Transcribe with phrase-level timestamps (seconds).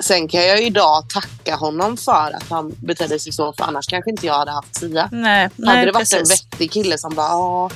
[0.00, 4.10] Sen kan jag idag tacka honom för att han betedde sig så, för annars kanske
[4.10, 5.08] inte jag hade haft Sia.
[5.12, 6.18] Nej, hade nej, det varit precis.
[6.42, 7.70] en vettig kille som bara, ja,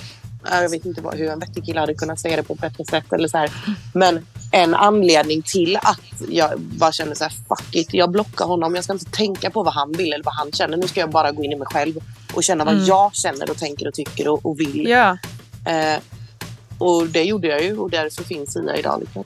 [0.62, 2.84] jag vet inte vad- hur en vettig kille hade kunnat säga det på ett bättre
[2.84, 3.12] sätt.
[3.12, 3.50] Eller så här.
[3.94, 8.74] Men en anledning till att jag bara kände så här, fuck it, jag blockar honom.
[8.74, 10.76] Jag ska inte tänka på vad han vill eller vad han känner.
[10.76, 11.94] Nu ska jag bara gå in i mig själv
[12.34, 12.86] och känna vad Mm.
[12.86, 14.86] jag känner och tänker och tycker och, och vill.
[14.88, 15.18] Ja,
[15.66, 16.00] Eh,
[16.78, 19.00] och det gjorde jag ju och därför finns Sia idag.
[19.00, 19.24] Liksom.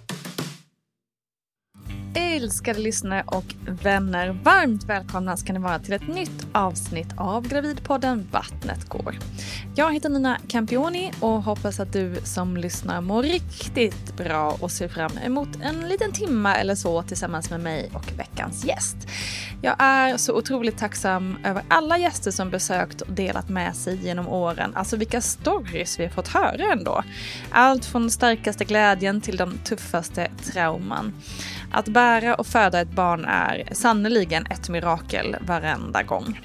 [2.18, 8.28] Älskade lyssnare och vänner, varmt välkomna ska ni vara till ett nytt avsnitt av Gravidpodden
[8.32, 9.18] Vattnet går.
[9.74, 14.88] Jag heter Nina Campioni och hoppas att du som lyssnar mår riktigt bra och ser
[14.88, 18.96] fram emot en liten timma eller så tillsammans med mig och veckans gäst.
[19.62, 24.28] Jag är så otroligt tacksam över alla gäster som besökt och delat med sig genom
[24.28, 24.72] åren.
[24.74, 27.02] Alltså vilka stories vi har fått höra ändå.
[27.50, 31.12] Allt från starkaste glädjen till de tuffaste trauman.
[31.76, 36.40] Att bära och föda ett barn är sannoliken ett mirakel varenda gång.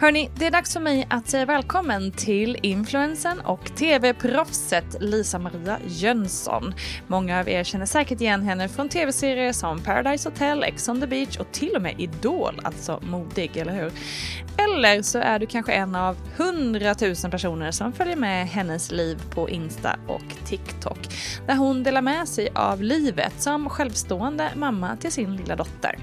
[0.00, 6.74] Hörni, det är dags för mig att säga välkommen till influensen och tv-proffset Lisa-Maria Jönsson.
[7.06, 11.06] Många av er känner säkert igen henne från tv-serier som Paradise Hotel, Ex on the
[11.06, 13.92] beach och till och med Idol, alltså modig, eller hur?
[14.56, 19.50] Eller så är du kanske en av hundratusen personer som följer med hennes liv på
[19.50, 20.98] Insta och TikTok,
[21.46, 25.98] där hon delar med sig av livet som självstående mamma till sin lilla dotter.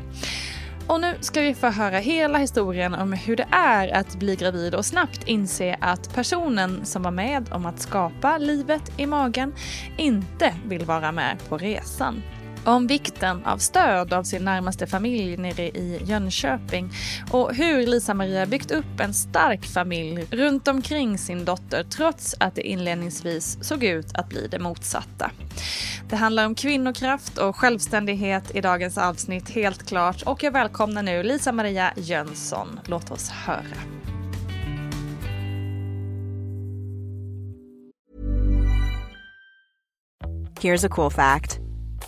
[0.88, 4.75] Och nu ska vi få höra hela historien om hur det är att bli gravid
[4.75, 9.53] och snabbt inse att personen som var med om att skapa livet i magen
[9.97, 12.21] inte vill vara med på resan.
[12.65, 16.92] Om vikten av stöd av sin närmaste familj nere i Jönköping
[17.31, 22.61] och hur Lisa-Maria byggt upp en stark familj runt omkring sin dotter trots att det
[22.61, 25.31] inledningsvis såg ut att bli det motsatta.
[26.09, 31.23] Det handlar om kvinnokraft och självständighet i dagens avsnitt helt klart och jag välkomnar nu
[31.23, 32.80] Lisa-Maria Jönsson.
[32.86, 33.77] Låt oss höra.
[40.61, 41.64] Here's a cool fact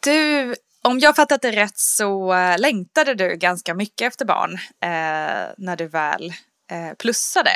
[0.00, 4.52] Du, om jag fattat det rätt så eh, längtade du ganska mycket efter barn
[4.82, 6.32] eh, när du väl
[6.70, 7.50] eh, plussade.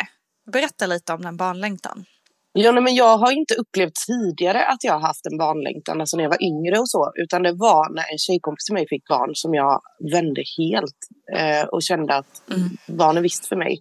[0.52, 2.04] Berätta lite om den barnlängtan.
[2.52, 6.16] Ja, nej, men jag har inte upplevt tidigare att jag har haft en barnlängtan, alltså
[6.16, 9.08] när jag var yngre och så, utan det var när en tjejkompis till mig fick
[9.08, 10.98] barn som jag vände helt
[11.36, 12.68] eh, och kände att Mm.
[12.86, 13.78] barn är visst för mig.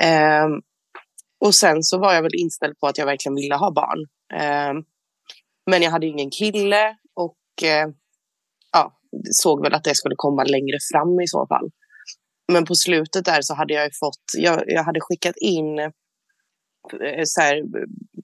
[0.00, 0.46] Eh,
[1.40, 3.98] och sen så var jag väl inställd på att jag verkligen ville ha barn.
[4.34, 4.82] Eh,
[5.70, 6.96] men jag hade ingen kille
[8.72, 8.98] ja,
[9.30, 11.70] såg väl att det skulle komma längre fram i så fall.
[12.52, 15.90] Men på slutet där så hade jag ju fått, jag, jag hade skickat in eh,
[17.24, 17.62] så här,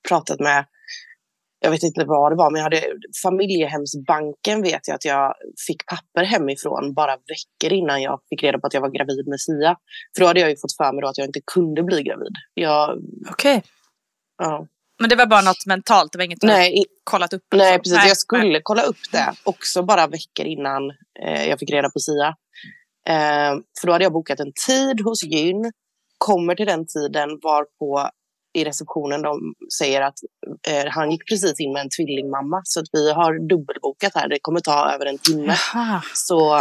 [0.08, 0.64] pratat med,
[1.60, 2.82] jag vet inte vad det var, men jag hade
[3.22, 5.34] familjehemsbanken vet jag att jag
[5.66, 9.40] fick papper hemifrån bara veckor innan jag fick reda på att jag var gravid med
[9.40, 9.76] Sia.
[10.16, 12.32] För då hade jag ju fått för mig då att jag inte kunde bli gravid.
[12.54, 12.98] Jag,
[13.30, 13.62] Okej.
[14.38, 14.66] ja.
[15.00, 17.42] Men det var bara något mentalt, det var inget Nej, kollat upp?
[17.54, 17.96] Nej, liksom?
[17.96, 18.08] precis.
[18.08, 20.90] jag skulle kolla upp det också bara veckor innan
[21.24, 22.28] eh, jag fick reda på Sia.
[23.08, 25.72] Eh, för då hade jag bokat en tid hos gyn.
[26.18, 28.10] Kommer till den tiden varpå
[28.54, 30.14] i receptionen de säger att
[30.68, 32.60] eh, han gick precis in med en tvillingmamma.
[32.64, 34.28] Så att vi har dubbelbokat här.
[34.28, 35.56] Det kommer ta över en timme.
[35.74, 36.02] Jaha.
[36.14, 36.56] Så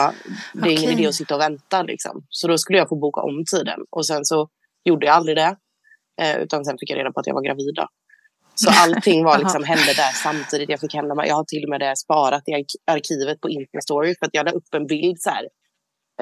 [0.54, 0.94] det är ingen Okej.
[0.94, 1.84] idé att sitta och vänta.
[1.84, 2.26] Liksom.
[2.30, 3.80] Så då skulle jag få boka om tiden.
[3.90, 4.50] Och sen så
[4.84, 5.56] gjorde jag aldrig det.
[6.22, 7.76] Eh, utan sen fick jag reda på att jag var gravid.
[7.76, 7.88] Då.
[8.56, 10.70] Så allting var liksom, hände där samtidigt.
[10.70, 14.16] Jag fick hända, jag har till och med det sparat i ark- arkivet på Instastory.
[14.20, 15.44] För att jag la upp en bild så här,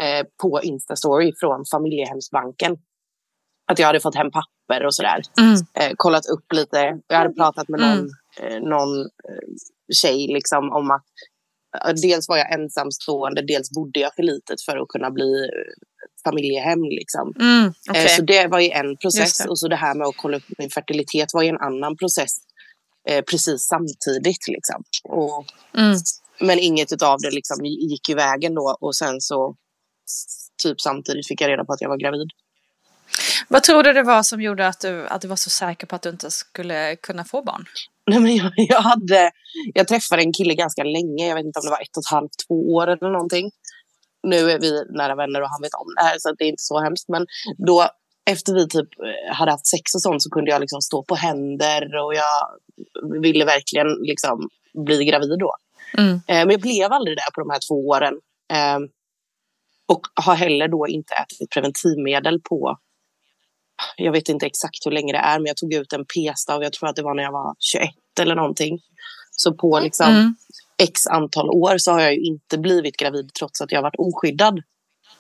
[0.02, 2.78] eh, på Instastory från familjehemsbanken.
[3.72, 5.22] Att jag hade fått hem papper och sådär.
[5.40, 5.54] Mm.
[5.74, 7.00] Eh, kollat upp lite.
[7.08, 8.54] Jag hade pratat med någon, Mm.
[8.64, 9.48] eh, någon eh,
[10.02, 11.06] tjej liksom, om att
[11.88, 15.74] eh, dels var jag ensamstående, dels bodde jag för litet för att kunna bli eh,
[16.24, 16.84] familjehem.
[16.84, 17.34] Liksom.
[17.40, 18.08] Mm, Eh, okej.
[18.10, 19.46] Så det var ju en process.
[19.46, 22.32] Och så det här med att kolla upp min fertilitet var ju en annan process.
[23.10, 24.48] Eh, precis samtidigt.
[24.48, 24.84] Liksom.
[25.04, 25.46] Och,
[25.78, 25.98] Mm.
[26.40, 28.78] men inget av det liksom gick i vägen då.
[28.82, 29.56] Och sen så
[30.64, 32.30] typ samtidigt fick jag reda på att jag var gravid.
[33.48, 35.96] Vad tror du det var som gjorde att du, att du var så säker på
[35.96, 37.66] att du inte skulle kunna få barn?
[38.08, 39.32] Nej, men jag, jag, hade,
[39.74, 41.28] jag träffade en kille ganska länge.
[41.28, 43.52] Jag vet inte om det var ett och ett halvt, två år eller någonting.
[44.24, 46.64] Nu är vi nära vänner och han vet om det här så det är inte
[46.64, 47.10] så hemskt.
[47.10, 47.26] Men
[47.68, 47.88] då
[48.26, 48.90] efter vi typ
[49.32, 52.48] hade haft sex och sånt så kunde jag liksom stå på händer och jag
[53.22, 54.50] ville verkligen liksom
[54.86, 55.56] bli gravid då.
[55.98, 56.14] Mm.
[56.14, 58.14] Eh, men jag blev aldrig det på de här två åren.
[58.54, 58.80] Eh,
[59.88, 62.78] och har heller då inte ätit preventivmedel på,
[63.98, 66.74] jag vet inte exakt hur länge det är, men jag tog ut en p-stav, jag
[66.74, 67.90] tror att det var när jag var 21
[68.20, 68.80] eller någonting.
[69.32, 70.36] Så på liksom Mm.
[70.84, 73.96] X antal år så har jag ju inte blivit gravid trots att jag har varit
[73.98, 74.62] oskyddad.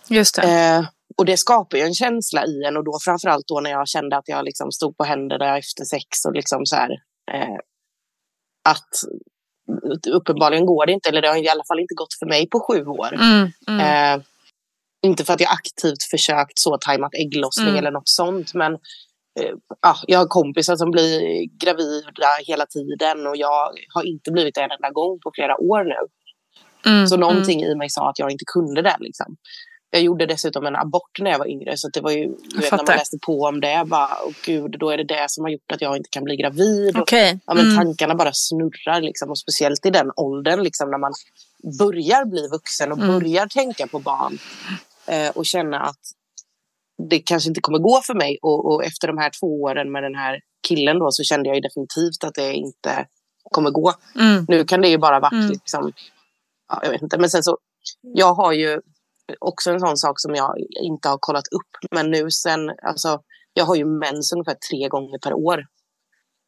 [0.09, 0.41] Just det.
[0.41, 0.85] Eh,
[1.17, 4.17] och det skapar ju en känsla i en och då framförallt då när jag kände
[4.17, 6.89] att jag liksom stod på händer där jag efter sex och liksom så här.
[7.33, 7.57] Eh,
[8.69, 8.89] att
[10.07, 12.59] uppenbarligen går det inte, eller det har i alla fall inte gått för mig på
[12.59, 13.13] sju år.
[13.13, 13.79] Mm, mm.
[14.19, 14.25] Eh,
[15.05, 17.79] inte för att jag aktivt försökt så tajmat ägglossning Mm.
[17.79, 18.77] eller något sånt, men
[19.81, 21.21] ja, jag har kompisar som blir
[21.65, 25.83] gravida hela tiden och jag har inte blivit det en enda gång på flera år
[25.83, 26.07] nu.
[26.91, 28.95] Mm, Så någonting i mig sa att jag inte kunde det.
[28.99, 29.35] Liksom.
[29.93, 31.77] Jag gjorde dessutom en abort när jag var yngre.
[31.77, 34.89] Så det var ju, vet, när man läste på om det, bara, åh gud, då
[34.89, 36.95] är det det som har gjort att jag inte kan bli gravid.
[36.95, 37.39] Och, Okej.
[37.45, 37.77] ja, men Mm.
[37.77, 41.13] Tankarna bara snurrar, liksom, och speciellt i den åldern liksom, när man
[41.79, 43.19] börjar bli vuxen och Mm.
[43.19, 44.37] börjar tänka på barn.
[45.07, 45.99] Eh, och känna att
[47.09, 48.37] det kanske inte kommer gå för mig.
[48.41, 51.55] Och, och efter de här två åren med den här killen då, så kände jag
[51.55, 53.05] ju definitivt att det inte
[53.51, 53.93] kommer gå.
[54.19, 54.45] Mm.
[54.47, 55.49] Nu kan det ju bara varit Mm.
[55.49, 55.91] liksom,
[56.69, 57.17] ja, jag vet inte.
[57.17, 57.57] Men sen så,
[58.01, 58.81] jag har ju
[59.39, 61.91] också en sån sak som jag inte har kollat upp.
[61.91, 63.19] Men nu sen, alltså,
[63.53, 65.65] jag har ju mens ungefär tre gånger per år.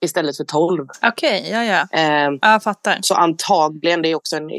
[0.02, 0.88] Istället för tolv.
[1.04, 1.88] Okej, ja ja.
[2.00, 2.98] Eh, Ja, Jag fattar.
[3.02, 4.50] så antagligen, det är också en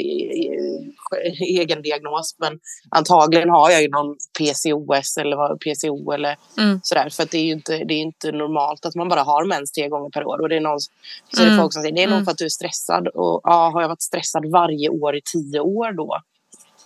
[1.41, 2.59] egen diagnos, men
[2.91, 6.81] antagligen har jag ju någon PCOS eller vad, PCO eller Mm.
[6.83, 7.09] sådär.
[7.11, 9.89] För det är ju inte, det är inte normalt att man bara har mens tre
[9.89, 10.41] gånger per år.
[10.41, 11.57] Och det är någon, så är Mm.
[11.57, 12.25] det folk som säger, det är nog Mm.
[12.25, 13.09] för att du är stressad.
[13.09, 16.21] Och ja, har jag varit stressad varje år i tio år då?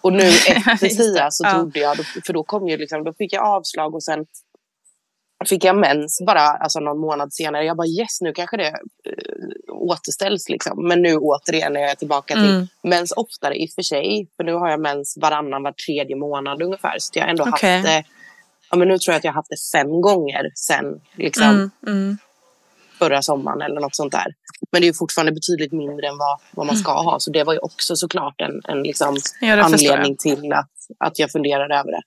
[0.00, 0.18] Och nu
[0.72, 1.52] efter Sia så ja.
[1.52, 4.26] trodde jag, för då kom ju liksom, då fick jag avslag och sen
[5.46, 7.64] fick jag mens bara alltså någon månad senare.
[7.64, 10.88] Jag bara yes, nu kanske det eh, återställs liksom.
[10.88, 12.66] Men nu återigen är jag tillbaka till Mm.
[12.82, 14.28] mens oftare i och för sig.
[14.36, 16.94] För nu har jag mens varannan, var tredje månad ungefär.
[16.98, 17.72] Så jag har ändå Okej.
[17.76, 18.04] haft det,
[18.70, 21.70] ja men nu tror jag att jag har haft det fem gånger sen liksom Mm.
[21.86, 22.18] Mm.
[22.98, 24.26] förra sommaren eller något sånt där.
[24.72, 27.20] Men det är fortfarande betydligt mindre än vad, vad man ska ha.
[27.20, 31.30] Så det var ju också såklart en, en liksom Ja, anledning till att, att jag
[31.30, 32.02] funderade över det.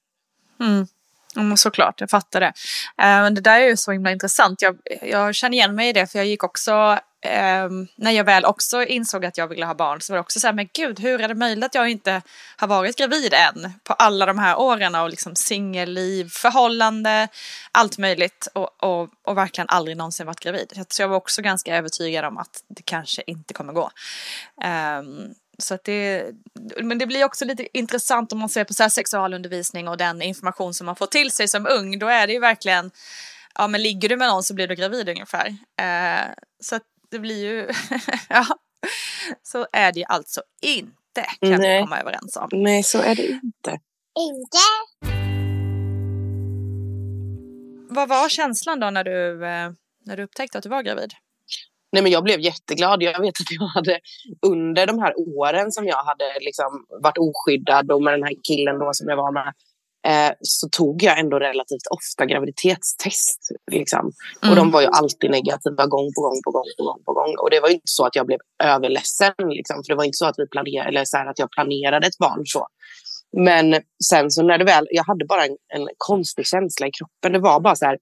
[1.35, 1.45] Mm.
[1.45, 2.53] Ja, men såklart, jag fattar det.
[3.01, 4.61] Eh, men det där är ju så himla intressant.
[4.61, 6.99] Jag, jag känner igen mig i det för jag gick också
[7.65, 10.39] Um, när jag väl också insåg att jag ville ha barn så var det också
[10.39, 12.21] så här, men gud, hur är det möjligt att jag inte
[12.57, 17.27] har varit gravid än på alla de här åren av liksom singelliv, förhållande,
[17.71, 20.85] allt möjligt och, och, och verkligen aldrig någonsin varit gravid.
[20.89, 23.91] Så jag var också ganska övertygad om att det kanske inte kommer gå.
[24.99, 26.25] Um, så att det,
[26.83, 30.73] men det blir också lite intressant om man ser på så sexualundervisning och den information
[30.73, 31.99] som man får till sig som ung.
[31.99, 32.91] Då är det ju verkligen,
[33.55, 35.47] ja men ligger du med någon så blir du gravid ungefär.
[35.47, 37.69] Uh, så att det blir ju,
[38.29, 38.45] ja,
[39.43, 41.77] så är det ju alltså inte kan Nej.
[41.77, 42.49] vi komma överens om.
[42.51, 43.79] Nej, så är det inte.
[44.19, 44.57] Inte.
[47.93, 49.71] Vad var känslan då när du, eh,
[50.05, 51.13] när du upptäckte att du var gravid?
[51.91, 53.03] Nej, men jag blev jätteglad.
[53.03, 53.99] Jag vet att jag hade
[54.47, 58.79] under de här åren som jag hade liksom varit oskyddad och med den här killen
[58.79, 59.53] då som jag var med
[60.07, 63.39] eh, så tog jag ändå relativt ofta graviditetstest.
[63.71, 63.99] Liksom.
[63.99, 64.49] Mm.
[64.49, 67.35] Och de var ju alltid negativa gång på gång på gång på gång på gång.
[67.37, 69.33] Och det var inte så att jag blev överledsen.
[69.49, 72.17] Liksom, för det var inte så att, vi planerade, eller så att jag planerade ett
[72.17, 72.41] barn.
[72.45, 72.67] så.
[73.37, 77.31] Men sen så när det väl, jag hade bara en, en konstig känsla i kroppen.
[77.31, 77.97] Det var bara så här,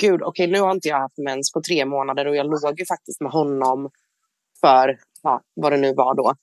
[0.00, 2.80] gud, okej okay, nu har inte jag haft mens på tre månader och jag låg
[2.80, 3.90] ju faktiskt med honom
[4.60, 6.34] för, ja, vad det nu var då.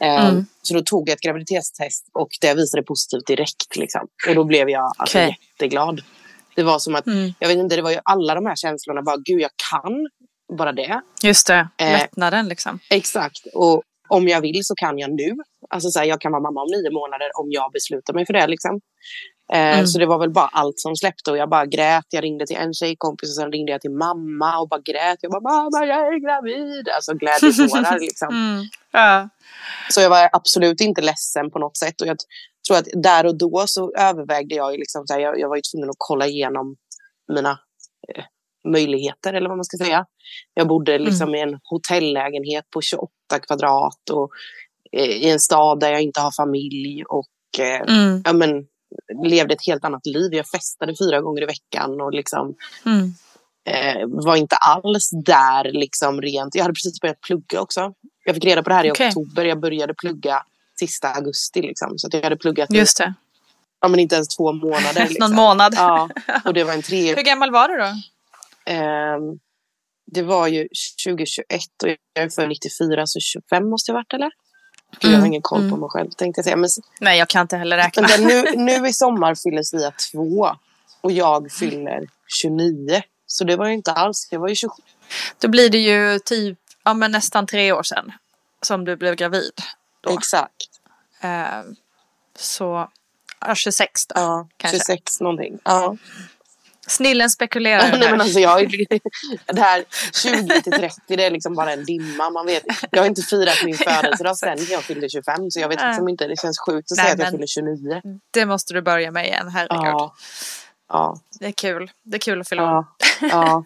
[0.00, 0.46] Ehm, mm.
[0.62, 3.76] Så då tog jag ett graviditetstest och det visade positivt direkt.
[3.76, 4.08] Liksom.
[4.28, 5.34] Och då blev jag alltså, okay.
[5.52, 6.02] jätteglad.
[6.56, 7.32] Det var som att, mm.
[7.38, 9.02] jag vet inte, det var ju alla de här känslorna.
[9.02, 10.08] Bara, gud, jag kan
[10.58, 11.00] bara det.
[11.22, 12.78] Just det, eh, lättnaden liksom.
[12.90, 13.46] Exakt.
[13.54, 15.36] Och om jag vill så kan jag nu.
[15.70, 18.32] Alltså så här, jag kan vara mamma om nio månader om jag beslutar mig för
[18.32, 18.46] det.
[18.46, 18.80] Liksom.
[19.52, 19.86] Eh, mm.
[19.86, 22.04] Så det var väl bara allt som släppte och jag bara grät.
[22.10, 25.18] Jag ringde till en tjejkompis och sen ringde jag till mamma och bara grät.
[25.20, 26.88] Jag bara mamma jag är gravid.
[26.88, 28.28] Alltså glädjetårar liksom.
[28.28, 28.64] Mm.
[28.92, 29.28] Ja.
[29.90, 32.00] Så jag var absolut inte ledsen på något sätt.
[32.00, 32.16] Och jag
[32.68, 35.62] tror att där och då så övervägde jag liksom, så här, jag, jag var ju
[35.72, 36.76] tvungen att kolla igenom
[37.32, 37.58] mina
[38.08, 38.24] eh,
[38.72, 40.06] möjligheter eller vad man ska säga.
[40.54, 41.34] Jag bodde liksom mm.
[41.34, 43.10] i en hotellägenhet på 28
[43.46, 44.30] kvadrat och
[44.92, 48.22] eh, i en stad där jag inte har familj och eh, mm.
[48.24, 48.66] ja, men,
[49.24, 50.34] levde ett helt annat liv.
[50.34, 52.54] Jag festade fyra gånger i veckan och liksom
[52.86, 53.14] mm.
[53.64, 56.54] eh, var inte alls där liksom rent.
[56.54, 57.94] Jag hade precis börjat plugga också.
[58.24, 59.08] Jag fick reda på det här i okay.
[59.08, 59.44] oktober.
[59.44, 60.42] Jag började plugga
[60.78, 61.98] sista augusti liksom.
[61.98, 63.14] Så jag hade pluggat Just det.
[63.80, 64.94] Ja, men inte ens två månader.
[65.08, 65.30] Liksom.
[65.30, 65.74] Någon månad.
[65.76, 66.08] Ja,
[66.44, 67.14] och det var en tre...
[67.14, 67.92] Hur gammal var du då?
[68.72, 69.18] Eh,
[70.06, 70.68] det var ju
[71.06, 71.46] 2021
[71.82, 74.30] och jag är för 94 så 25 måste jag varit eller?
[75.00, 75.12] Mm.
[75.12, 75.80] Jag har ingen koll på mm.
[75.80, 76.56] mig själv tänkte jag säga.
[76.56, 78.08] Men, Nej, jag kan inte heller räkna.
[78.08, 80.56] Men nu, nu i sommar fyller Svea två
[81.00, 83.02] och jag fyller 29.
[83.26, 84.82] Så det var ju inte alls, det var ju 27.
[85.38, 88.12] Då blir det ju typ ja, men nästan tre år sedan
[88.62, 89.52] som du blev gravid.
[90.00, 90.10] Då.
[90.10, 90.68] Exakt.
[91.20, 91.62] Eh,
[92.36, 92.88] så
[93.40, 94.78] ja, 26 då, ja, kanske.
[94.78, 95.58] 26 någonting.
[95.64, 95.96] Ja.
[96.88, 97.90] Snillen spekulerar.
[97.98, 98.70] Nej, men alltså jag,
[99.46, 102.30] det här 20 till 30 det är liksom bara en dimma.
[102.30, 105.80] Man vet, jag har inte firat min födelsedag sen jag fyllde 25 så jag vet
[105.82, 106.26] liksom inte.
[106.26, 108.20] Det känns sjukt att Nej, säga att jag fyller 29.
[108.30, 109.94] Det måste du börja med igen, herregud.
[109.94, 110.14] Ja.
[110.88, 111.20] ja.
[111.40, 111.90] Det är kul.
[112.02, 112.86] Det är kul att fylla ja.
[113.20, 113.64] ja.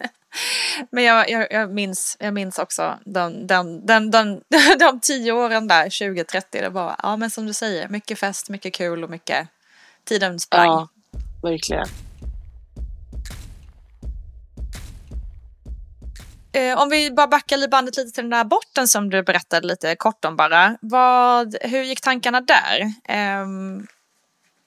[0.89, 4.41] Men jag, jag, jag, minns, jag minns också de, de, de, de,
[4.79, 6.61] de tio åren där, 2030.
[6.61, 9.47] Det var, ja men som du säger, mycket fest, mycket kul och mycket
[10.03, 10.67] tiden sprang.
[10.67, 10.87] Ja,
[11.41, 11.87] verkligen.
[16.53, 19.95] Eh, om vi bara backar bandet lite till den där aborten som du berättade lite
[19.95, 20.77] kort om bara.
[20.81, 22.81] Vad, hur gick tankarna där?
[23.09, 23.47] Eh,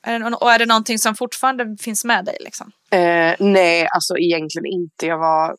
[0.07, 2.37] är det, och är det någonting som fortfarande finns med dig?
[2.40, 2.73] Liksom?
[2.90, 5.07] Eh, nej, alltså egentligen inte.
[5.07, 5.57] Jag var,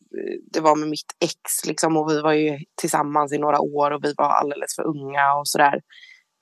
[0.51, 4.03] det var med mitt ex liksom, och vi var ju tillsammans i några år och
[4.03, 5.81] vi var alldeles för unga och sådär.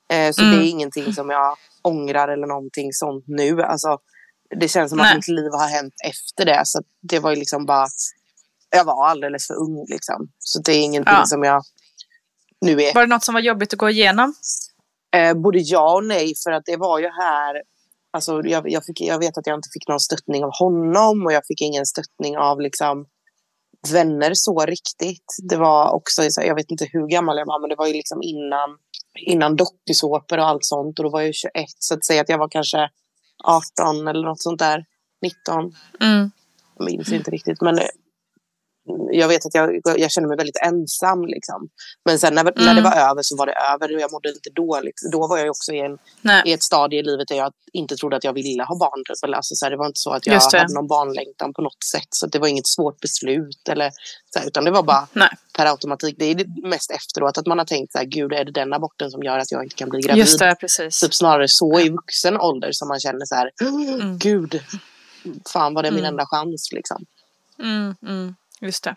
[0.09, 0.55] Eh, så mm.
[0.55, 3.61] det är ingenting som jag ångrar eller någonting sånt nu.
[3.61, 3.97] Alltså,
[4.59, 5.09] det känns som nej.
[5.09, 6.61] att mitt liv har hänt efter det.
[6.65, 7.87] Så det var ju liksom bara
[8.75, 10.27] jag var alldeles för ung liksom.
[10.39, 11.25] Så det är ingenting ja.
[11.25, 11.63] som jag
[12.61, 12.93] nu är.
[12.93, 14.33] Var det något som var jobbigt att gå igenom?
[15.15, 17.61] Eh, både ja och nej, för att det var ju här
[18.15, 21.33] Alltså, jag, jag, fick, jag vet att jag inte fick någon stöttning av honom och
[21.33, 23.05] jag fick ingen stöttning av liksom,
[23.93, 25.25] vänner så riktigt.
[25.49, 28.21] Det var också, jag vet inte hur gammal jag var, men det var ju liksom
[28.21, 28.77] innan,
[29.19, 30.99] innan dokusåpor och allt sånt.
[30.99, 32.89] Och då var jag 21, så att säga att jag var kanske
[33.43, 34.85] 18 eller något sånt där.
[35.21, 35.73] 19.
[36.01, 36.31] Mm.
[36.77, 37.79] Jag minns inte riktigt, men
[39.11, 41.25] jag vet att jag, jag kände mig väldigt ensam.
[41.25, 41.69] Liksom.
[42.05, 42.53] Men sen när, mm.
[42.55, 42.83] när det mm.
[42.83, 45.01] var över så var det över och jag mådde inte dåligt.
[45.11, 45.97] Då var jag också i, en,
[46.45, 49.03] i ett stadie i livet där jag inte trodde att jag ville ha barn.
[49.05, 49.35] Typ.
[49.35, 52.07] Alltså, så här, det var inte så att jag hade någon barnlängtan på något sätt.
[52.09, 53.69] Så det var inget svårt beslut.
[53.69, 53.91] Eller,
[54.33, 55.29] så här, utan det var bara Nej.
[55.57, 56.15] per automatik.
[56.19, 58.73] Det är det mest efteråt att man har tänkt så här, gud är det den
[58.73, 60.19] aborten som gör att jag inte kan bli gravid?
[60.19, 60.99] Just det, precis.
[60.99, 64.17] Typ snarare så i vuxen ålder som man känner så här, mm.
[64.17, 64.61] gud
[65.53, 66.09] fan var det min Mm.
[66.09, 67.05] enda chans liksom.
[67.59, 68.95] Mm, mm, just det.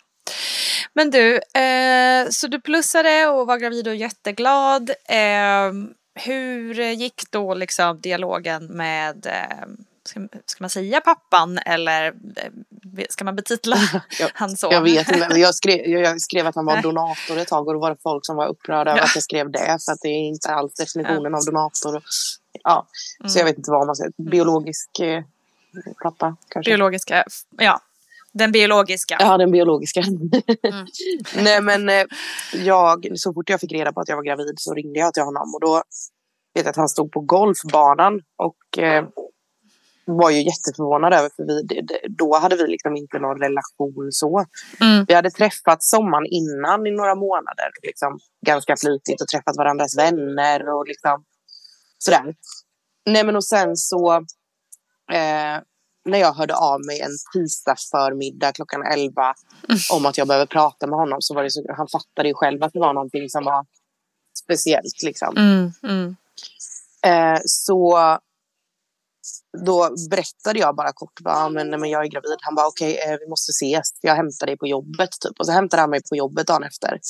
[0.94, 4.90] Men du, eh, så du plussade och var gravid och jätteglad.
[5.08, 5.72] Eh,
[6.14, 9.66] hur gick då liksom dialogen med, eh,
[10.04, 13.76] ska, ska man säga pappan eller eh, ska man betitla
[14.20, 14.72] Jag- hans son?
[14.72, 17.75] Jag vet inte, men jag skrev, jag skrev att han var donator ett tag och
[17.75, 19.04] då var det folk som var upprörda över Ja.
[19.04, 22.02] att jag skrev det för att det är inte alls definitionen av donator.
[22.64, 22.87] Ja,
[23.26, 24.12] Så jag vet inte vad man säger.
[24.30, 25.22] Biologisk eh,
[26.02, 26.70] pappa kanske.
[26.70, 27.25] Biologiska,
[27.58, 27.80] ja.
[28.38, 29.16] Den biologiska.
[29.21, 30.00] Ja, den biologiska.
[30.00, 30.30] Mm.
[31.45, 32.04] Nej, men eh,
[32.52, 35.23] jag, så fort jag fick reda på att jag var gravid så ringde jag till
[35.23, 35.83] honom och då
[36.54, 39.04] vet jag att han stod på golfbanan och eh,
[40.04, 44.45] var ju jätteförvånad över för vi, då hade vi liksom inte någon relation så.
[44.80, 45.04] Mm.
[45.09, 50.68] Vi hade träffats sommaren innan i några månader, liksom, ganska flitigt och träffat varandras vänner
[50.68, 51.25] och liksom
[51.99, 52.35] sådär.
[53.07, 54.12] Nej men och sen så
[55.12, 55.59] eh,
[56.09, 59.35] när jag hörde av mig en tisdag förmiddag klockan 11
[59.93, 62.62] om att jag behöver prata med honom så var det så, han fattade ju själv
[62.62, 63.67] att det var någonting som var
[64.45, 65.37] speciellt liksom.
[65.37, 66.17] Mm, mm.
[67.07, 67.99] Eh, så
[69.67, 72.37] då berättade jag bara kort, bara, "Ja, men, men jag är gravid.
[72.41, 73.88] Han bara okej, eh, vi måste ses.
[74.00, 75.38] Jag hämtar dig på jobbet typ.
[75.41, 77.00] Och så hämtade han mig på jobbet dagen efter.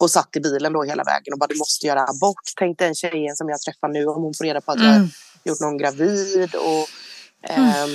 [0.00, 2.42] Och satt i bilen då hela vägen och bara du måste göra abort.
[2.58, 4.96] Tänk den tjejen som jag träffar nu om hon får reda på att jag har
[4.96, 5.08] Mm.
[5.44, 6.54] gjort någon gravid.
[6.54, 6.86] Och,
[7.42, 7.90] ehm,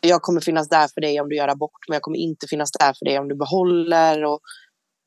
[0.00, 2.70] Jag kommer finnas där för dig om du gör abort men jag kommer inte finnas
[2.72, 4.24] där för dig om du behåller.
[4.24, 4.40] Och,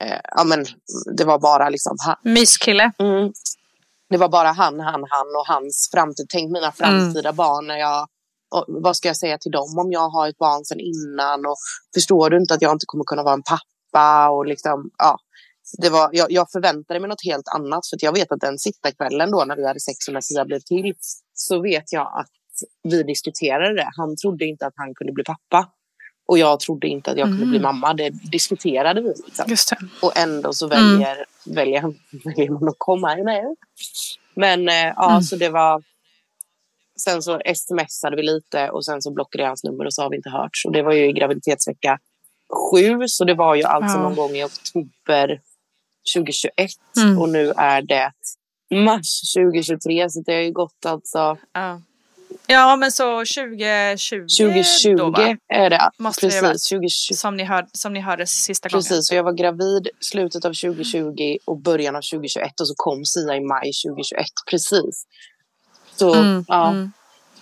[0.03, 0.65] eh, ja, men,
[1.17, 2.91] det var bara liksom ha- Myskille.
[2.99, 3.31] Mm.
[4.09, 6.25] Det var bara han, han, han och hans framtid.
[6.29, 8.07] Tänk mina framtida barn när jag...
[8.55, 11.45] Och vad ska jag säga till dem om jag har ett barn sedan innan?
[11.45, 11.55] Och
[11.93, 14.29] förstår du inte att jag inte kommer kunna vara en pappa?
[14.29, 15.17] Och liksom, ja.
[15.81, 17.87] Det var, jag, jag förväntade mig något helt annat.
[17.89, 20.45] För jag vet att den sista kvällen då när vi hade sex och när Sia
[20.45, 20.93] blev till.
[21.33, 22.29] Så vet jag att
[22.83, 23.89] vi diskuterade det.
[23.97, 25.71] Han trodde inte att han kunde bli pappa.
[26.27, 27.93] Och jag trodde inte att jag kunde bli mamma.
[27.93, 29.13] Det diskuterade vi.
[29.47, 29.89] Liksom.
[30.01, 33.55] Och ändå så väljer, väljer, han, väljer man att komma med.
[34.35, 35.83] Men eh, ja, så det var...
[36.99, 40.09] Sen så smsade vi lite och sen så blockade jag hans nummer och så har
[40.09, 40.57] vi inte hört.
[40.57, 41.99] Så det var ju i graviditetsvecka
[42.71, 43.07] sju.
[43.07, 44.03] Så det var ju alltså Ja.
[44.03, 45.41] någon gång i oktober
[46.15, 46.71] 2021.
[46.97, 47.21] Mm.
[47.21, 48.11] Och nu är det
[48.75, 50.09] mars 2023.
[50.09, 51.37] Så det har ju gått alltså...
[51.53, 51.81] Ja.
[52.47, 55.35] Ja, men så 2020, 2020 då va?
[55.53, 55.89] är det.
[55.97, 56.51] Måste det vara.
[56.51, 57.13] Precis, 2020.
[57.13, 58.83] Som ni, hörde, som ni hörde sista gången.
[58.83, 63.05] Precis, så jag var gravid slutet av 2020 och början av 2021 och så kom
[63.05, 64.25] Sia i maj 2021.
[64.49, 65.05] Precis.
[65.95, 66.91] Så Mm, ja, mm.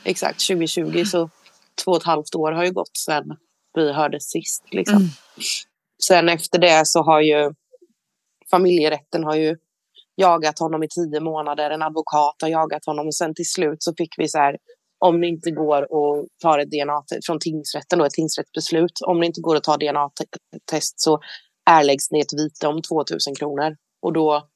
[0.03, 1.29] exakt 2020 så
[1.83, 3.37] två och ett halvt år har ju gått sedan
[3.73, 4.63] vi hördes sist.
[4.71, 4.95] Liksom.
[4.95, 5.09] Mm.
[6.03, 7.53] Sen efter det så har ju
[8.51, 9.57] familjerätten har ju
[10.15, 11.69] jagat honom i tio månader.
[11.69, 14.57] En advokat har jagat honom och sen till slut så fick vi så här
[15.07, 18.91] om det inte går att ta ett DNA från tingsrätten då ett tingsrättsbeslut.
[19.07, 21.19] Om det inte går att ta DNA-test så
[21.69, 23.75] erläggs det ett vite om 2000 kronor.
[24.01, 24.47] Och då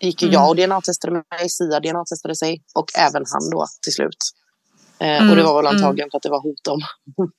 [0.00, 0.34] gick ju Mm.
[0.34, 4.16] jag och DNA-testade mig, Sia DNA-testade sig och även han då till slut.
[4.98, 5.76] Eh, Mm, Och det var väl mm.
[5.76, 6.80] antagligen för att det var hot om,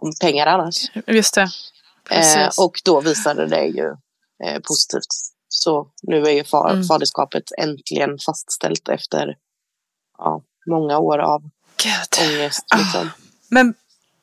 [0.00, 0.76] om pengar annars.
[1.06, 1.48] Just det.
[2.10, 3.86] Eh, och då visade det ju
[4.44, 5.12] eh, positivt.
[5.48, 6.84] Så nu är ju far, Mm.
[6.84, 9.36] faderskapet äntligen fastställt efter
[10.18, 11.42] ja, många år av
[11.84, 12.28] Gud.
[12.30, 12.66] ångest.
[12.74, 12.78] Ah.
[12.78, 13.10] Liksom.
[13.50, 13.74] Men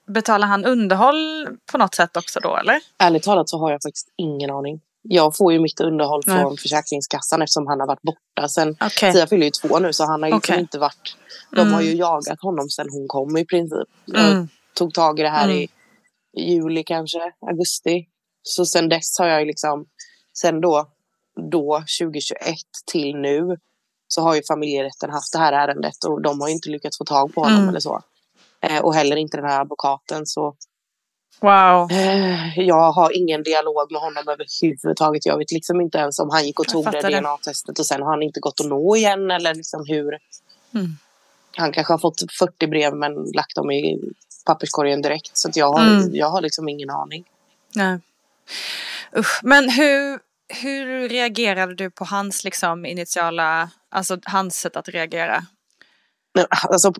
[0.08, 2.80] betalar han underhåll på något sätt också då eller?
[2.98, 4.82] Ärligt talat så har jag faktiskt ingen aning.
[5.02, 6.41] Jag får ju mitt underhåll Nej.
[6.41, 8.76] från Försäkringskassan eftersom han har varit borta sen.
[8.82, 9.13] Okej.
[9.13, 10.62] Sia fyller ju två nu så han har ju liksom Okej.
[10.62, 11.15] inte varit...
[11.52, 11.74] De Mm.
[11.74, 13.88] har ju jagat honom sen hon kom i princip.
[14.06, 14.48] Jag Mm.
[14.74, 15.58] tog tag i det här Mm.
[15.58, 15.69] i
[16.38, 17.19] juli kanske,
[17.52, 18.06] augusti.
[18.43, 19.86] Så sen dess har jag ju liksom,
[20.38, 20.88] sen då,
[21.52, 22.56] då 2021
[22.91, 23.58] till nu
[24.12, 27.34] så har ju familjerätten haft det här ärendet och de har inte lyckats få tag
[27.34, 27.69] på honom Mm.
[27.69, 28.02] eller så.
[28.62, 30.56] Eh, och heller inte den här advokaten så
[31.41, 31.91] Wow.
[31.91, 35.26] eh, jag har ingen dialog med honom överhuvudtaget.
[35.26, 37.02] Jag vet liksom inte ens om han gick och tog det.
[37.02, 40.17] DNA-testet och sen har han inte gått att nå igen eller liksom hur.
[40.74, 40.98] Mm.
[41.58, 44.00] Han kanske har fått 40 brev men lagt dem i
[44.45, 46.15] papperskorgen direkt så jag, har, Mm.
[46.15, 47.24] jag har liksom ingen aning.
[47.76, 48.00] Nej.
[49.17, 49.39] Usch.
[49.43, 50.19] Men hur,
[50.62, 55.43] hur reagerade du på hans liksom initiala, alltså hans sätt att reagera?
[56.69, 56.93] Alltså,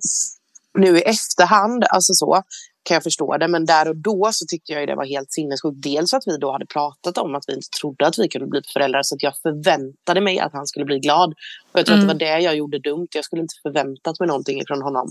[0.78, 2.44] nu i efterhand, alltså så,
[2.84, 3.48] kan jag förstå det.
[3.48, 5.82] Men där och då så tyckte jag det var helt sinnessjukt.
[5.84, 8.62] Dels att vi då hade pratat om att vi inte trodde att vi kunde bli
[8.74, 9.04] föräldrar.
[9.04, 11.30] Så att jag förväntade mig att han skulle bli glad.
[11.72, 12.10] Och jag tror Mm.
[12.10, 13.08] att det var det jag gjorde dumt.
[13.16, 15.08] Jag skulle inte förväntat mig någonting från honom.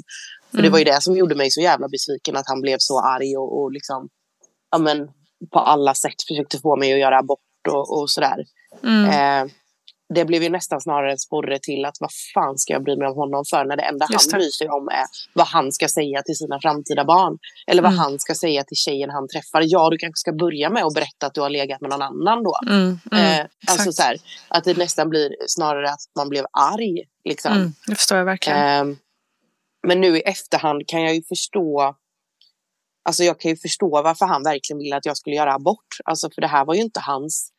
[0.51, 0.72] För det Mm.
[0.72, 2.37] var ju det som gjorde mig så jävla besviken.
[2.37, 4.09] Att han blev så arg och, och liksom,
[4.70, 5.09] ja men
[5.53, 8.44] på alla sätt försökte få mig att göra abort och, och sådär.
[8.85, 9.04] Mm.
[9.11, 9.52] Eh,
[10.14, 13.09] det blev ju nästan snarare en sporre till att vad fan ska jag bry mig
[13.09, 15.04] om honom för när det enda Just han bryr sig om är
[15.35, 17.38] vad han ska säga till sina framtida barn.
[17.66, 17.98] Eller vad Mm.
[17.98, 19.62] han ska säga till tjejen han träffar.
[19.64, 22.42] Ja, du kanske ska börja med att berätta att du har legat med någon annan
[22.42, 22.54] då.
[22.66, 24.16] Mm, mm, eh, alltså så här,
[24.48, 27.04] att det nästan blir snarare att man blev arg.
[27.24, 27.52] Liksom.
[27.52, 28.59] Mm, det förstår jag verkligen.
[28.59, 28.96] Ehm,
[29.87, 31.94] men nu i efterhand kan jag ju förstå
[33.09, 35.96] Alltså jag kan ju förstå varför han verkligen ville att jag skulle göra abort.
[36.04, 37.52] Alltså för det här var ju inte hans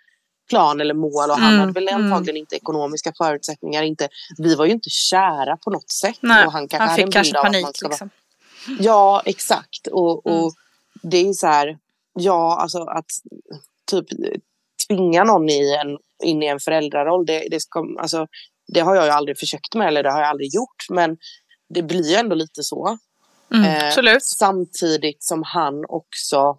[0.49, 2.03] plan eller mål och han Mm, hade väl mm.
[2.13, 3.83] antagligen inte ekonomiska förutsättningar.
[3.83, 4.07] Inte,
[4.37, 6.17] vi var ju inte kära på något sätt.
[6.21, 7.77] Nej, och han kanske han hade en fick bild kanske panik.
[7.77, 8.09] ska vara- Liksom.
[8.79, 9.87] Ja, exakt.
[9.91, 10.51] Och, och Mm.
[11.01, 11.77] det är så här,
[12.13, 13.05] ja, alltså att
[13.91, 14.05] typ
[14.87, 18.27] tvinga någon i en, in i en föräldraroll, det, det, ska, alltså,
[18.67, 20.85] det har jag ju aldrig försökt med eller det har jag aldrig gjort.
[20.89, 21.17] Men
[21.69, 22.97] det blir ju ändå lite så.
[23.53, 23.65] Mm,
[24.07, 24.17] Eh.
[24.21, 26.57] Samtidigt som han också,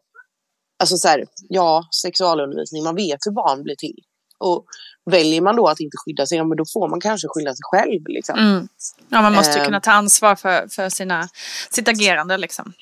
[0.80, 3.96] alltså så här, ja, sexualundervisning, man vet hur barn blir till.
[4.38, 4.64] Och
[5.10, 7.62] väljer man då att inte skydda sig, ja, men då får man kanske skylla sig
[7.62, 8.00] själv.
[8.08, 8.38] Liksom.
[8.38, 8.68] Mm.
[9.08, 9.64] Ja, man måste ju Ehm.
[9.64, 11.28] kunna ta ansvar för, för sina,
[11.70, 12.36] sitt agerande.
[12.38, 12.72] Liksom.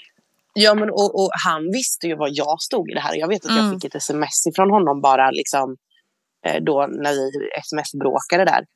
[0.54, 3.14] Ja, men och, och han visste ju vad jag stod i det här.
[3.14, 3.64] Jag vet att Mm.
[3.64, 5.76] jag fick ett sms från honom bara liksom
[6.46, 7.30] eh, då när vi
[7.60, 8.66] sms-bråkade där.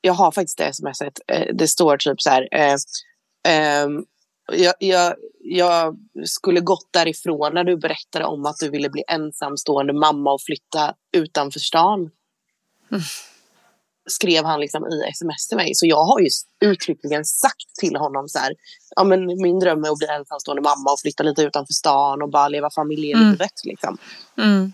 [0.00, 1.20] Jag har faktiskt det smset.
[1.26, 2.48] Eh, Det står typ så här.
[2.52, 2.76] Eh,
[3.48, 4.04] ehm,
[4.52, 9.92] jag, jag, jag skulle gått därifrån när du berättade om att du ville bli ensamstående
[9.92, 12.10] mamma och flytta utanför stan.
[14.08, 15.74] Skrev han liksom i sms till mig.
[15.74, 16.28] Så jag har ju
[16.60, 18.54] uttryckligen sagt till honom så här.
[18.96, 22.30] Ja, men min dröm är att bli ensamstående mamma och flytta lite utanför stan och
[22.30, 23.64] bara leva familjelivet.
[23.64, 23.98] Liksom.
[24.38, 24.72] Mm.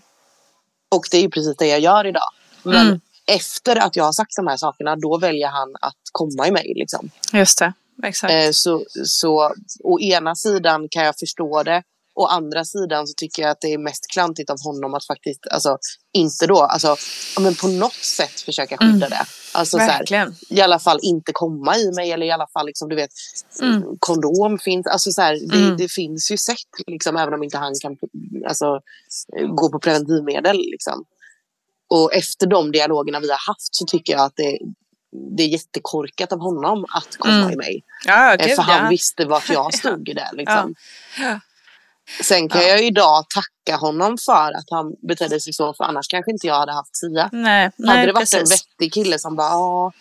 [0.91, 2.29] Och det är ju precis det jag gör idag.
[2.63, 2.99] Men Mm.
[3.27, 6.73] efter att jag har sagt de här sakerna, då väljer han att komma i mig.
[6.75, 7.09] Liksom.
[7.33, 8.33] Just det, exakt.
[8.33, 9.53] Eh, så, så
[9.83, 11.83] å ena sidan kan jag förstå det.
[12.15, 15.47] Å andra sidan så tycker jag att det är mest klantigt av honom att faktiskt,
[15.51, 15.77] alltså
[16.13, 16.95] inte då, alltså
[17.39, 19.25] men på något sätt försöka skydda det.
[19.53, 20.03] Alltså så här,
[20.49, 23.09] i alla fall inte komma i mig eller i alla fall liksom, du vet,
[23.61, 23.83] Mm.
[23.99, 25.77] kondom finns, alltså så här, det, Mm.
[25.77, 27.97] det finns ju sätt liksom, även om inte han kan
[28.47, 28.79] alltså,
[29.55, 31.05] gå på preventivmedel liksom.
[31.89, 34.59] Och efter de dialogerna vi har haft så tycker jag att det,
[35.37, 37.51] det är jättekorkat av honom att komma Mm.
[37.51, 37.83] i mig.
[38.05, 38.89] Ja, Eh, gud För han ja.
[38.89, 40.29] visste vart jag stod där.
[40.37, 40.75] Liksom.
[41.19, 41.39] Ja.
[42.23, 42.67] Sen kan Ja.
[42.67, 46.55] jag idag tacka honom för att han betedde sig så, för annars kanske inte jag
[46.59, 47.29] hade haft Sia.
[47.31, 48.51] Nej, hade nej det varit en precis.
[48.79, 49.91] vettig kille som bara,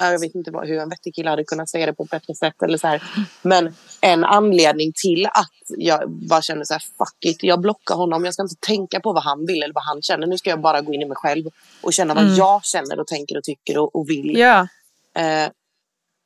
[0.00, 2.34] jag vet inte vad, hur en vettig kille hade kunnat säga det på ett bättre
[2.34, 2.62] sätt.
[2.62, 3.02] Eller så här.
[3.42, 8.24] Men en anledning till att jag bara känner så här, fuck it, jag blockar honom.
[8.24, 10.26] Jag ska inte tänka på vad han vill eller vad han känner.
[10.26, 11.44] Nu ska jag bara gå in i mig själv
[11.82, 12.36] och känna vad Mm.
[12.36, 14.38] jag känner och tänker och tycker och, och vill.
[14.38, 14.68] Ja,
[15.16, 15.48] Eh,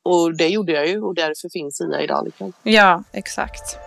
[0.03, 2.25] och det gjorde jag ju och därför finns Sia idag.
[2.25, 2.53] Liksom.
[2.63, 3.77] ja, exakt.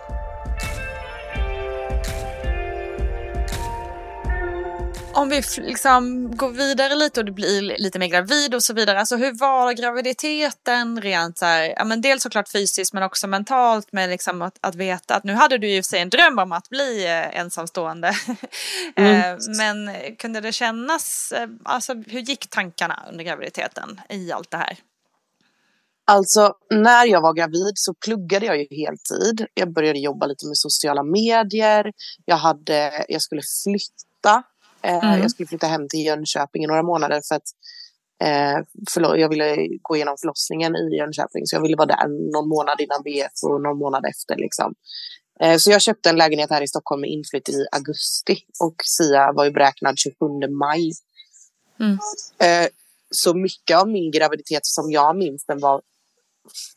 [5.15, 8.99] Om vi liksom går vidare lite och du blir lite mer gravid och så vidare.
[8.99, 13.91] Alltså hur var graviditeten rent så här, ja men dels såklart fysiskt men också mentalt
[13.91, 16.69] med liksom att, att veta att nu hade du ju sig en dröm om att
[16.69, 18.07] bli eh, ensamstående.
[18.95, 24.57] eh, men kunde det kännas, eh, alltså hur gick tankarna under graviditeten i allt det
[24.57, 24.77] här?
[26.07, 29.45] Alltså, när jag var gravid så pluggade jag ju heltid.
[29.53, 31.91] Jag började jobba lite med sociala medier.
[32.25, 34.43] Jag, hade, jag skulle flytta.
[34.85, 35.21] Eh, Mm.
[35.21, 37.47] Jag skulle flytta hem till Jönköping i några månader för att
[38.23, 41.45] eh, jag ville gå igenom förlossningen i Jönköping.
[41.45, 44.35] Så jag ville vara där någon månad innan BF och någon månad efter.
[44.35, 44.73] Liksom.
[45.39, 48.37] Eh, så jag köpte en lägenhet här i Stockholm med inflytt i augusti.
[48.59, 50.91] Och Sia var ju beräknad 27 maj.
[51.79, 51.97] Mm.
[52.39, 52.69] Eh,
[53.09, 55.81] så mycket av min graviditet som jag minns den var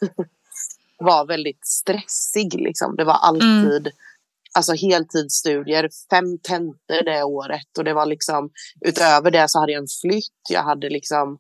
[0.99, 2.55] var väldigt stressig.
[2.55, 2.97] Liksom.
[2.97, 3.93] Det var alltid
[4.55, 7.79] alltså, heltidsstudier, fem tentor det året.
[7.79, 8.51] Och det var liksom,
[8.87, 10.43] utöver det så hade jag en flytt.
[10.51, 11.39] Jag hade liksom,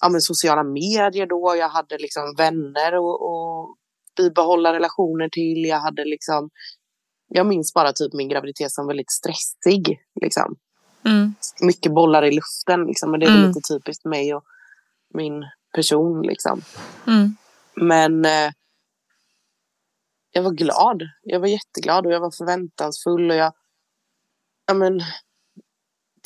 [0.00, 1.56] ja, men sociala medier då.
[1.56, 3.76] Jag hade liksom vänner och, och
[4.16, 5.64] bibehålla relationer till.
[5.64, 6.50] Jag hade liksom,
[7.28, 10.00] jag minns bara typ min graviditet som väldigt stressig.
[10.20, 10.56] Liksom.
[11.04, 11.34] Mm.
[11.60, 12.86] Mycket bollar i luften.
[12.86, 13.10] Liksom.
[13.10, 13.48] Men det är Mm.
[13.48, 14.44] lite typiskt mig och
[15.14, 16.22] min person.
[16.22, 16.62] Liksom.
[17.06, 17.36] Mm.
[17.74, 18.52] Men eh,
[20.32, 21.02] jag var glad.
[21.22, 23.30] Jag var jätteglad och jag var förväntansfull.
[23.30, 23.52] Och jag
[24.66, 25.02] ja, men,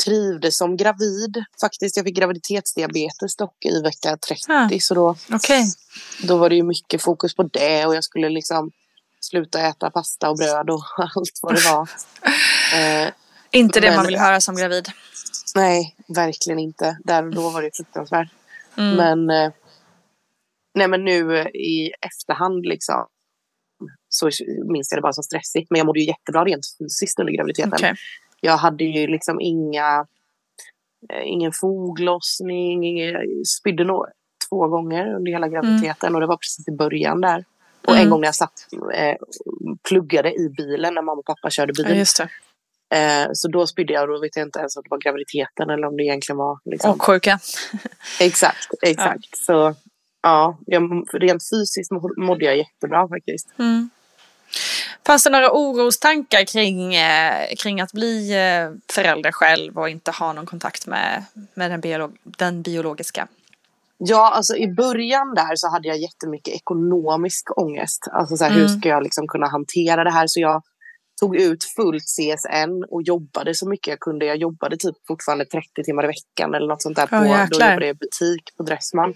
[0.05, 1.45] trivdes som gravid.
[1.61, 4.53] Faktiskt, jag fick graviditetsdiabetes dock i vecka 30.
[4.53, 4.69] Ah.
[4.81, 5.65] Så då, Okej.
[6.23, 7.87] då var det ju mycket fokus på det.
[7.87, 8.71] Och jag skulle liksom
[9.21, 11.89] sluta äta pasta och bröd och allt vad det var.
[12.75, 13.11] eh,
[13.51, 14.89] Inte det Men- man vill höra som gravid.
[15.55, 16.99] nej, verkligen inte.
[17.05, 18.29] Där och då var det fruktansvärt.
[18.77, 18.97] Mm.
[18.97, 19.53] Men, eh,
[20.75, 23.07] nej, men nu i efterhand liksom,
[24.15, 24.31] så
[24.73, 25.71] minns jag det bara som stressigt.
[25.71, 27.73] Men jag mådde ju jättebra rent fysiskt under graviditeten.
[27.73, 27.95] Okej.
[28.41, 30.07] Jag hade ju liksom inga...
[31.13, 33.15] eh, ingen foglossning, ingen,
[33.47, 34.07] spydde nog
[34.51, 37.45] två gånger under hela graviditeten och det var precis i början där.
[37.87, 38.11] Och en Mm.
[38.11, 39.17] gång när jag satt eh,
[39.89, 42.05] pluggade i bilen när mamma och pappa körde bil.
[42.19, 42.29] Ja.
[42.99, 45.71] Eh, så då spydde jag och då vet jag inte ens om det var graviditeten
[45.71, 47.39] eller om det egentligen var liksom, Och sjuka.
[48.21, 49.39] Exakt, exakt.
[49.47, 49.75] Så
[50.23, 53.49] ja, jag, rent fysiskt må- mådde jag jättebra faktiskt.
[53.59, 53.91] Mm.
[55.07, 60.33] Fanns det några orostankar kring, eh, kring att bli eh, förälder själv och inte ha
[60.33, 63.29] någon kontakt med, med den, biolog, den biologiska?
[63.99, 68.09] Ja, alltså i början där så hade jag jättemycket ekonomisk ångest.
[68.13, 68.81] Alltså så här, hur Mm.
[68.81, 70.27] ska jag liksom kunna hantera det här?
[70.27, 70.63] Så jag
[71.21, 74.27] tog ut fullt CSN och jobbade så mycket jag kunde.
[74.27, 77.07] Jag jobbade typ fortfarande 30 timmar i veckan eller något sånt där.
[77.07, 77.17] På,
[77.51, 79.15] då jobbade jag i butik på Dressman.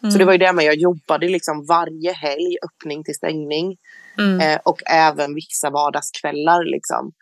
[0.00, 0.18] Så Mm.
[0.18, 3.76] det var ju det med, jag jobbade liksom varje helg, öppning till stängning.
[4.18, 4.40] Mm.
[4.40, 7.12] Eh, och även vissa vardagskvällar liksom.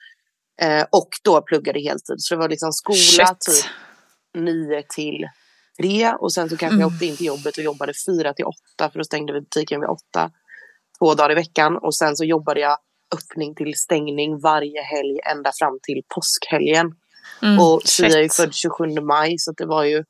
[0.62, 2.16] Eh, och då pluggade heltid.
[2.18, 3.40] Så det var liksom skola Shit.
[3.40, 3.70] typ
[4.42, 5.26] nio till
[5.80, 6.12] tre.
[6.18, 8.90] Och sen så kanske jag åkte in till jobbet och jobbade fyra till åtta.
[8.90, 10.30] För då stängde vi butiken vid åtta.
[10.98, 11.76] Två dagar i veckan.
[11.76, 12.78] Och sen så jobbade jag
[13.16, 16.86] öppning till stängning varje helg ända fram till påskhelgen.
[17.42, 17.60] Mm.
[17.60, 20.04] Och Sia är född 27 maj så det var ju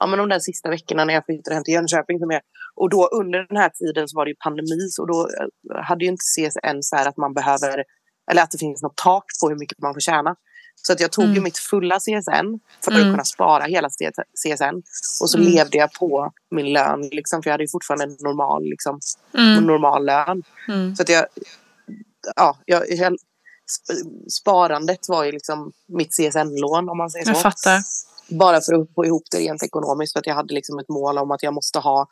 [0.00, 2.18] ja, men de där sista veckorna när jag flyttade hem till Jönköping.
[2.18, 2.40] Som jag,
[2.74, 5.20] och då under den här tiden så var det ju pandemi så då
[5.74, 7.84] eh, hade ju inte CSN så här att man behöver
[8.30, 10.34] eller att det finns något tak på hur mycket man får tjäna.
[10.82, 11.42] Så att jag tog ju Mm.
[11.44, 13.12] mitt fulla CSN för att Mm.
[13.12, 13.88] kunna spara hela
[14.34, 14.76] CSN.
[15.22, 15.52] Och så Mm.
[15.52, 19.00] levde jag på min lön, liksom, för jag hade ju fortfarande en normal, liksom,
[19.38, 19.64] Mm.
[19.64, 20.42] normal lön.
[20.68, 20.96] Mm.
[20.96, 21.26] Så att jag,
[22.36, 27.30] ja, jag, jag, sp- sparandet var ju liksom mitt CSN-lån om man säger så.
[27.30, 27.80] Jag fattar.
[28.30, 30.12] Bara för att få ihop det rent ekonomiskt.
[30.12, 32.08] För att jag hade liksom ett mål om att jag måste ha,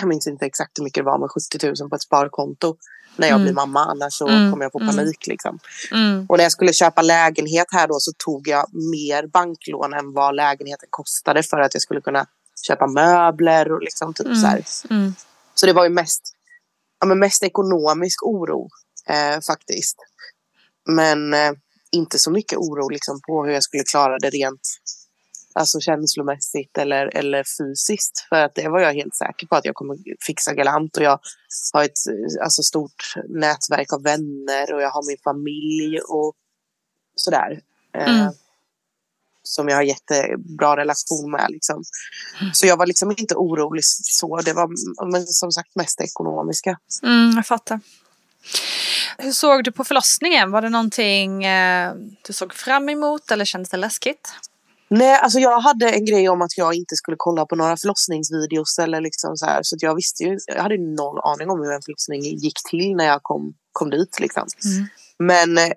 [0.00, 2.76] jag minns inte exakt hur mycket det var, men 70 000 på ett sparkonto.
[3.16, 3.44] När jag Mm.
[3.44, 4.50] blir mamma, annars så Mm.
[4.52, 4.96] kommer jag få Mm.
[4.96, 5.26] panik.
[5.26, 5.58] Liksom.
[5.92, 6.26] Mm.
[6.28, 10.34] Och när jag skulle köpa lägenhet här då så tog jag mer banklån än vad
[10.36, 11.42] lägenheten kostade.
[11.42, 12.26] För att jag skulle kunna
[12.66, 14.64] köpa möbler och liksom typ så här.
[14.90, 15.14] Mm.
[15.54, 16.22] Så det var ju mest,
[17.00, 18.68] ja, men mest ekonomisk oro
[19.08, 19.96] eh, faktiskt.
[20.88, 21.52] Men eh,
[21.92, 24.60] inte så mycket oro liksom, på hur jag skulle klara det rent
[25.54, 28.26] alltså, känslomässigt eller, eller fysiskt.
[28.28, 30.96] För att det var jag helt säker på att jag kommer fixa galant.
[30.96, 31.20] Och jag
[31.72, 36.34] har ett eh, alltså, stort nätverk av vänner och jag har min familj och
[37.14, 37.60] sådär.
[37.98, 38.32] Eh, Mm.
[39.42, 41.46] Som jag har jättebra relation med.
[41.48, 41.84] Liksom.
[42.52, 44.40] Så jag var liksom inte orolig så.
[44.40, 44.68] Det var
[45.10, 46.78] men som sagt mest det ekonomiska.
[47.02, 47.80] Mm, jag fattar.
[49.18, 50.50] Hur såg du på förlossningen?
[50.50, 51.94] Var det någonting eh,
[52.26, 54.32] du såg fram emot eller kändes det läskigt?
[54.90, 58.78] Nej, alltså jag hade en grej om att jag inte skulle kolla på några förlossningsvideos
[58.78, 59.60] eller liksom så här.
[59.62, 62.58] Så att jag visste ju, jag hade ju noll aning om hur en förlossning gick
[62.70, 64.46] till när jag kom, kom dit liksom.
[64.64, 64.88] Mm.
[65.18, 65.72] Men eh,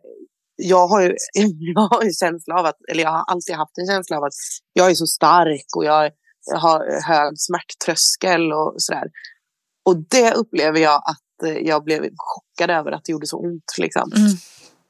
[0.55, 1.15] jag har ju
[1.75, 4.33] jag har en känsla av att, eller jag har alltid haft en känsla av att
[4.73, 6.11] jag är så stark och jag
[6.55, 9.07] har hög smärttröskel och sådär.
[9.85, 13.73] Och det upplever jag att eh, jag blev chockad över att det gjorde så ont
[13.77, 14.11] liksom.
[14.15, 14.31] Mm.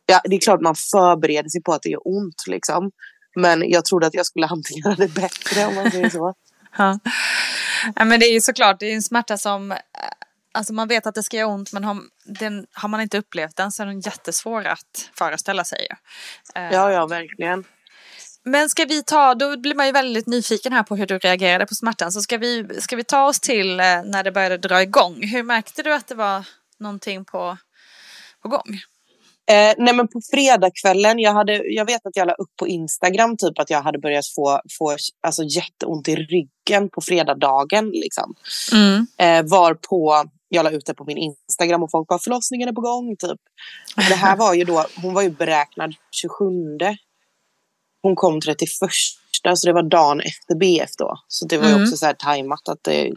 [0.06, 2.92] Ja, det är klart man förbereder sig på att det gör ont liksom.
[3.36, 6.34] Men jag trodde att jag skulle hantera det bättre om man säger så.
[6.78, 7.00] Ja.
[7.96, 9.78] ja, men det är ju såklart, det är en smärta som, eh,
[10.52, 13.56] alltså man vet att det ska göra ont men har, den, har man inte upplevt
[13.56, 15.88] den så är den jättesvår att föreställa sig.
[16.56, 17.64] Eh, Ja, ja, verkligen.
[18.44, 21.66] Men ska vi ta, då blir man ju väldigt nyfiken här på hur du reagerade
[21.66, 22.12] på smärtan.
[22.12, 25.28] Så ska vi, ska vi ta oss till eh, när det började dra igång.
[25.28, 26.46] Hur märkte du att det var
[26.80, 27.58] någonting på,
[28.42, 28.80] på gång?
[29.52, 33.38] Eh, nej men på fredagskvällen, jag, hade, jag vet att jag la upp på Instagram
[33.38, 34.96] typ att jag hade börjat få, få
[35.28, 37.90] alltså, jätteont i ryggen på fredagsdagen.
[37.90, 38.36] Liksom.
[38.74, 39.08] Mm.
[39.18, 42.74] Eh, var på, jag la ut det på min Instagram och folk bara förlossningen är
[42.74, 43.40] på gång typ.
[43.96, 46.46] Det här var ju då, hon var ju beräknad 27.
[48.04, 48.70] Hon kom 31
[49.56, 51.16] så det var dagen efter BF då.
[51.28, 51.84] Så det var ju Mm.
[51.84, 53.12] också så här tajmat att det,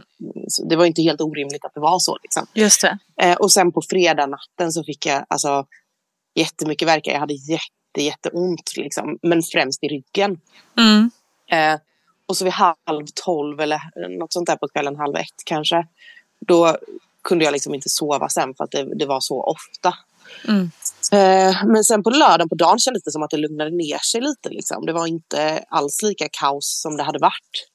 [0.69, 2.47] det var inte helt orimligt att det var så liksom.
[2.55, 2.99] Just det.
[3.23, 5.67] Eh, och sen på fredag natten så fick jag alltså
[6.35, 7.07] jättemycket värk.
[7.07, 9.19] Jag hade jätte, jätteont liksom.
[9.23, 10.41] Men främst i ryggen.
[10.79, 11.11] Mm.
[11.51, 11.81] Eh,
[12.27, 13.81] och så vid halv tolv eller
[14.19, 15.87] något sånt där på kvällen, halv ett kanske.
[16.47, 16.77] Då
[17.25, 19.95] kunde jag liksom inte sova sen för att det, det var så ofta.
[20.49, 20.71] Mm.
[21.13, 24.21] Eh, men sen på lördagen på dagen kändes det som att det lugnade ner sig
[24.21, 24.49] lite.
[24.49, 24.87] Liksom.
[24.87, 27.69] Det var inte alls lika kaos som det hade varit.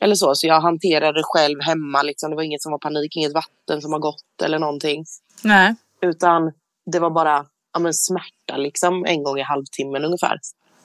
[0.00, 2.02] Eller så, så jag hanterade det själv hemma.
[2.02, 2.30] Liksom.
[2.30, 5.04] Det var inget som var panik, inget vatten som har gått eller någonting.
[5.42, 5.74] Nej.
[6.02, 6.52] Utan
[6.92, 7.46] det var bara
[7.78, 10.38] ja, men smärta liksom, en gång i halvtimmen ungefär.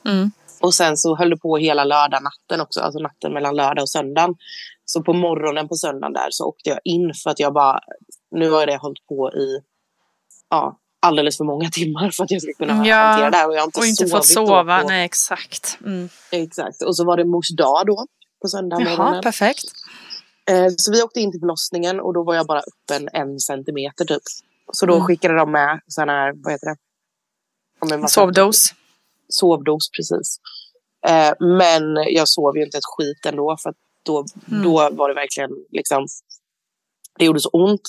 [0.06, 0.32] Mm.
[0.62, 3.90] Och sen så höll det på hela lördag natten också, alltså natten mellan lördag och
[3.90, 4.36] söndagen.
[4.86, 7.80] Så på morgonen på söndagen där så åkte jag in för att jag bara,
[8.32, 9.60] nu har det hållit på i
[10.50, 13.48] ja, alldeles för många timmar för att jag ska kunna Ja, hantera det här.
[13.48, 14.82] Och jag har inte, Och inte fått sova.
[14.82, 15.78] på- Nej, exakt.
[15.86, 16.10] Mm.
[16.32, 16.82] Exakt.
[16.82, 18.06] Och så var det mors dag då
[18.42, 19.24] på söndag Jaha, morgonen.
[19.24, 19.64] perfekt.
[20.50, 24.06] Eh, så vi åkte in till förlossningen och då var jag bara öppen en centimeter
[24.06, 24.22] typ.
[24.72, 25.06] Så då Mm.
[25.08, 26.76] skickade de med sån här, vad heter det?
[28.02, 28.74] Ja, Sovdos.
[29.30, 30.38] Sovdos, precis.
[31.08, 33.74] Eh, men jag sov ju inte ett skit ändå för
[34.06, 34.64] då, Mm.
[34.64, 36.06] då var det verkligen liksom,
[37.20, 37.82] det gjorde så ont.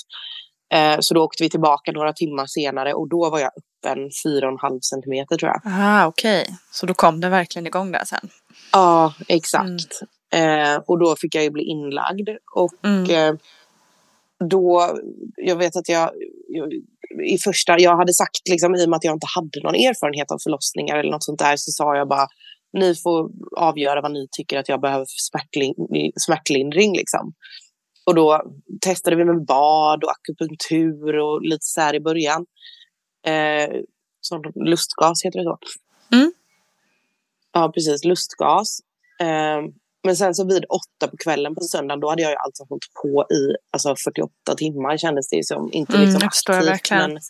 [0.74, 4.80] Eh, så då åkte vi tillbaka några timmar senare och då var jag öppen 4,5
[4.82, 5.60] centimeter tror jag.
[5.64, 6.46] Ah, okej.
[6.72, 8.28] Så då kom det verkligen igång där sen.
[8.72, 10.00] Ja, exakt.
[10.32, 12.28] Eh, och då fick jag ju bli inlagd.
[12.54, 13.38] Och Mm.
[14.48, 14.98] Då,
[15.36, 16.10] jag vet att jag,
[16.48, 16.72] jag
[17.26, 20.30] i första, jag hade sagt liksom i och med att jag inte hade någon erfarenhet
[20.30, 22.26] av förlossningar eller något sånt där så sa jag bara
[22.72, 25.74] ni får avgöra vad ni tycker att jag behöver för smärtlin,
[26.16, 27.32] smärtlindring liksom.
[28.06, 28.42] Och då
[28.80, 32.46] testade vi med bad och akupunktur och lite så här i början.
[33.26, 33.80] Eh,
[34.20, 35.58] sån lustgas heter det så.
[36.16, 36.32] Mm.
[37.52, 38.04] Ja, precis.
[38.04, 38.80] Lustgas.
[39.20, 39.60] Eh,
[40.04, 42.92] men sen så vid åtta på kvällen på söndagen, då hade jag ju alltså hållit
[43.02, 45.72] på i alltså 48 timmar kändes det som.
[45.72, 47.12] Inte Mm, liksom jag aktivt, verkligen.
[47.12, 47.20] men,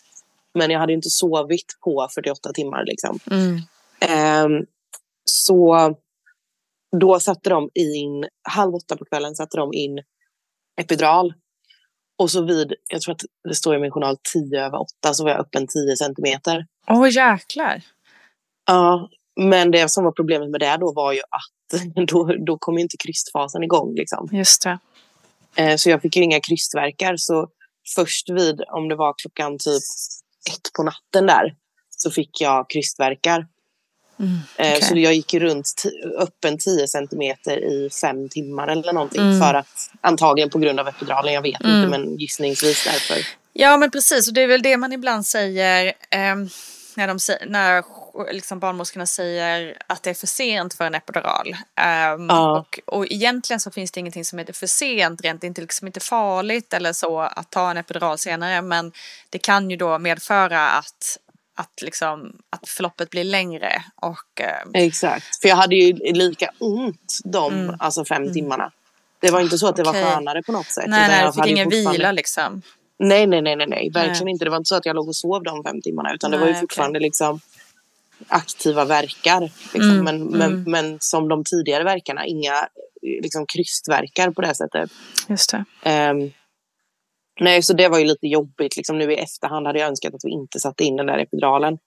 [0.53, 3.19] men jag hade ju inte sovit på 48 timmar liksom.
[3.31, 3.59] Mm.
[3.99, 4.65] Ehm,
[5.23, 5.95] så
[7.01, 9.99] då satte de in, halv åtta på kvällen satte de in
[10.81, 11.33] epidural.
[12.17, 15.23] Och så vid, jag tror att det står i min journal 10 över 8 så
[15.23, 16.65] var jag öppen 10 centimeter.
[16.87, 17.81] Åh jäklar.
[18.67, 22.75] Ja, men det som var problemet med det då var ju att då, då kom
[22.75, 23.95] ju inte krystfasen igång.
[23.95, 24.29] Liksom.
[24.31, 24.79] Just det.
[25.55, 27.15] Eh, så jag fick ju inga krystverkar.
[27.17, 27.47] Så
[27.95, 29.83] först vid, om det var klockan typ
[30.51, 31.55] ett på natten där,
[31.97, 33.47] så fick jag krystverkar.
[34.19, 34.81] Mm, Eh, okej.
[34.81, 35.83] Så jag gick runt
[36.17, 39.21] öppen 10 centimeter i fem timmar eller någonting.
[39.21, 39.39] Mm.
[39.41, 41.75] För att, antagligen på grund av epiduralen, jag vet Mm.
[41.77, 43.17] inte, men gissningsvis därför.
[43.53, 46.49] Ja men precis och det är väl det man ibland säger ehm,
[46.95, 47.17] när, de,
[47.49, 47.83] när
[48.33, 51.55] liksom barnmorskorna säger att det är för sent för en epidural.
[51.75, 52.59] Ehm, Ja.
[52.59, 55.61] och, och egentligen så finns det ingenting som heter för sent, rent det är inte,
[55.61, 58.91] liksom inte farligt eller så att ta en epidural senare men
[59.29, 61.17] det kan ju då medföra att,
[61.55, 65.41] att, liksom, att förloppet blir längre och ehm, Exakt.
[65.41, 67.75] För jag hade ju lika ont de Mm.
[67.79, 68.71] alltså fem timmarna.
[69.19, 70.03] Det var inte så att det Okej.
[70.03, 70.85] var skönare på något sätt.
[70.87, 72.61] nej, nej, jag fick ingen fortfarande- vila liksom.
[72.99, 73.91] Nej, nej, nej, nej, nej.
[73.93, 74.31] verkligen Nej.
[74.31, 74.45] inte.
[74.45, 76.13] Det var inte så att jag låg och sov de fem timmarna.
[76.13, 77.39] Utan det Nej, var ju fortfarande liksom
[78.27, 79.41] aktiva verkar.
[79.73, 79.81] Liksom.
[79.81, 80.71] Mm, men, men, mm.
[80.71, 82.53] men som de tidigare verkarna, inga
[83.01, 84.91] liksom, krystverkar på det sättet.
[85.29, 85.65] Just det.
[85.83, 86.31] Ehm,
[87.39, 88.77] nej, så det var ju lite jobbigt.
[88.77, 91.77] Liksom, nu i efterhand hade jag önskat att vi inte satte in den där epiduralen.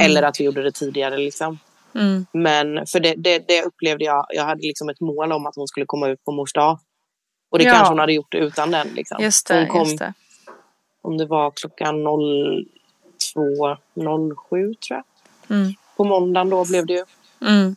[0.00, 1.16] Eller att vi gjorde det tidigare.
[1.16, 1.58] Liksom.
[1.94, 2.26] Mm.
[2.32, 4.26] Men för det, det, det upplevde jag.
[4.28, 6.78] Jag hade liksom ett mål om att hon skulle komma ut på mors dag.
[7.50, 7.72] Och det Ja.
[7.72, 8.88] kanske hon hade gjort utan den.
[8.88, 9.22] Liksom.
[9.22, 10.14] Just Hon det, kom, just det.
[11.02, 12.06] Om det var klockan
[13.36, 15.02] 02.07 tror jag.
[15.50, 15.72] Mm.
[15.96, 17.04] På måndagen då blev det ju.
[17.42, 17.76] Mm.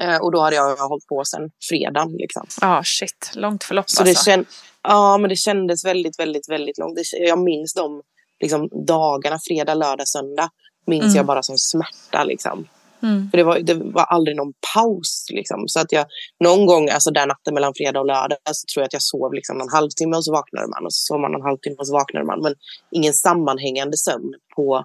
[0.00, 2.12] Eh, och då hade jag hållit på sen fredagen.
[2.12, 2.46] Liksom.
[2.60, 3.32] Ja, shit.
[3.34, 4.24] Långt förlopp Så det, alltså.
[4.24, 4.46] känd,
[4.82, 6.96] ja, men det kändes väldigt, väldigt, väldigt långt.
[6.96, 8.02] Det, jag minns de
[8.40, 10.50] liksom, dagarna, fredag, lördag, söndag.
[10.86, 11.16] Minns Mm.
[11.16, 12.24] jag bara som smärta.
[12.24, 12.68] Liksom.
[13.02, 13.30] Mm.
[13.30, 15.26] För det var, det var aldrig någon paus.
[15.30, 15.68] Liksom.
[15.68, 16.06] Så att jag
[16.44, 19.34] någon gång, alltså den natten mellan fredag och lördag, så tror jag att jag sov
[19.34, 20.84] liksom en halvtimme och så vaknade man.
[20.86, 22.42] Och så sov man en halvtimme och så vaknade man.
[22.42, 22.54] Men
[22.90, 24.84] ingen sammanhängande sömn på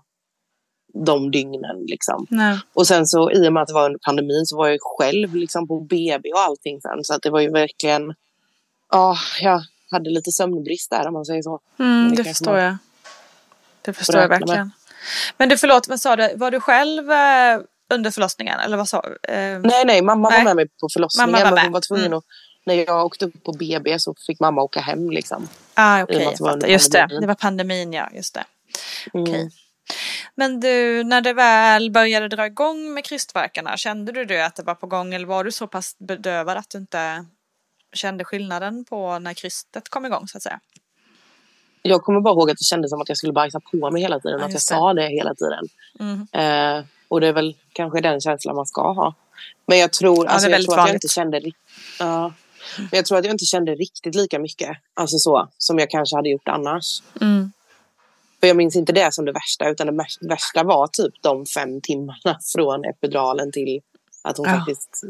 [0.93, 1.85] de dygnen.
[1.87, 2.25] Liksom.
[2.29, 2.59] Nej.
[2.73, 5.35] Och sen så i och med att det var under pandemin så var jag själv
[5.35, 7.03] liksom, på BB och allting sen.
[7.03, 8.13] Så att det var ju verkligen,
[8.91, 11.59] ja, jag hade lite sömnbrist där om man säger så.
[11.79, 12.77] Mm, Det det förstår jag.
[13.81, 14.47] Det förstår jag räkna med.
[14.47, 14.71] verkligen.
[15.37, 16.35] Men du, förlåt, vad sa du?
[16.35, 17.59] Var du själv eh,
[17.93, 18.59] under förlossningen?
[18.59, 19.33] Eller vad sa du?
[19.33, 20.37] Eh, Nej, nej, mamma Nej.
[20.39, 21.31] var med mig på förlossningen.
[21.31, 22.17] Mamma var men hon var tvungen Mm.
[22.17, 22.23] att,
[22.65, 25.47] när jag åkte upp på BB så fick mamma åka hem liksom.
[25.73, 26.67] ah, att jag var.
[26.67, 28.09] Just det, det var pandemin, ja.
[28.13, 28.43] Just det.
[29.13, 29.49] Mm.
[30.35, 34.63] Men du, när det väl började dra igång med krystvärkarna, kände du det att det
[34.63, 37.25] var på gång eller var du så pass bedövad att du inte
[37.93, 40.59] kände skillnaden på när krystet kom igång så att säga?
[41.81, 44.19] Jag kommer bara ihåg att det kändes som att jag skulle bajsa på mig hela
[44.19, 44.39] tiden.
[44.39, 44.61] Ja, att jag det.
[44.61, 45.63] sa det hela tiden.
[45.99, 46.27] Mm.
[46.33, 49.13] Eh, och det är väl kanske den känslan man ska ha.
[49.67, 51.53] Men jag tror, alltså, jag, väldigt tror att jag inte kände ri-
[51.99, 52.33] ja.
[52.77, 54.77] Men jag tror att jag inte kände riktigt lika mycket.
[54.93, 57.01] Alltså så, som jag kanske hade gjort annars.
[57.21, 57.51] Mm.
[58.39, 59.69] För jag minns inte det som det värsta.
[59.69, 63.81] Utan det vär- värsta var typ de fem timmarna från epiduralen till
[64.23, 64.55] att hon Ja.
[64.55, 65.01] faktiskt...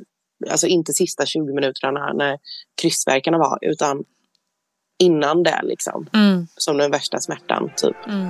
[0.52, 2.40] Alltså inte sista 20 minuterna när
[2.82, 3.58] krystvärkarna var.
[3.62, 4.04] Utan
[5.00, 6.10] innan det liksom.
[6.14, 6.48] Mm.
[6.58, 7.96] Som den värsta smärtan typ.
[8.08, 8.30] Mm.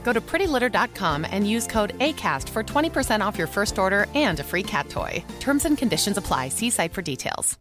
[0.03, 4.43] Go to prettylitter.com and use code ACAST for 20% off your first order and a
[4.43, 5.23] free cat toy.
[5.39, 6.49] Terms and conditions apply.
[6.49, 7.57] See site for details.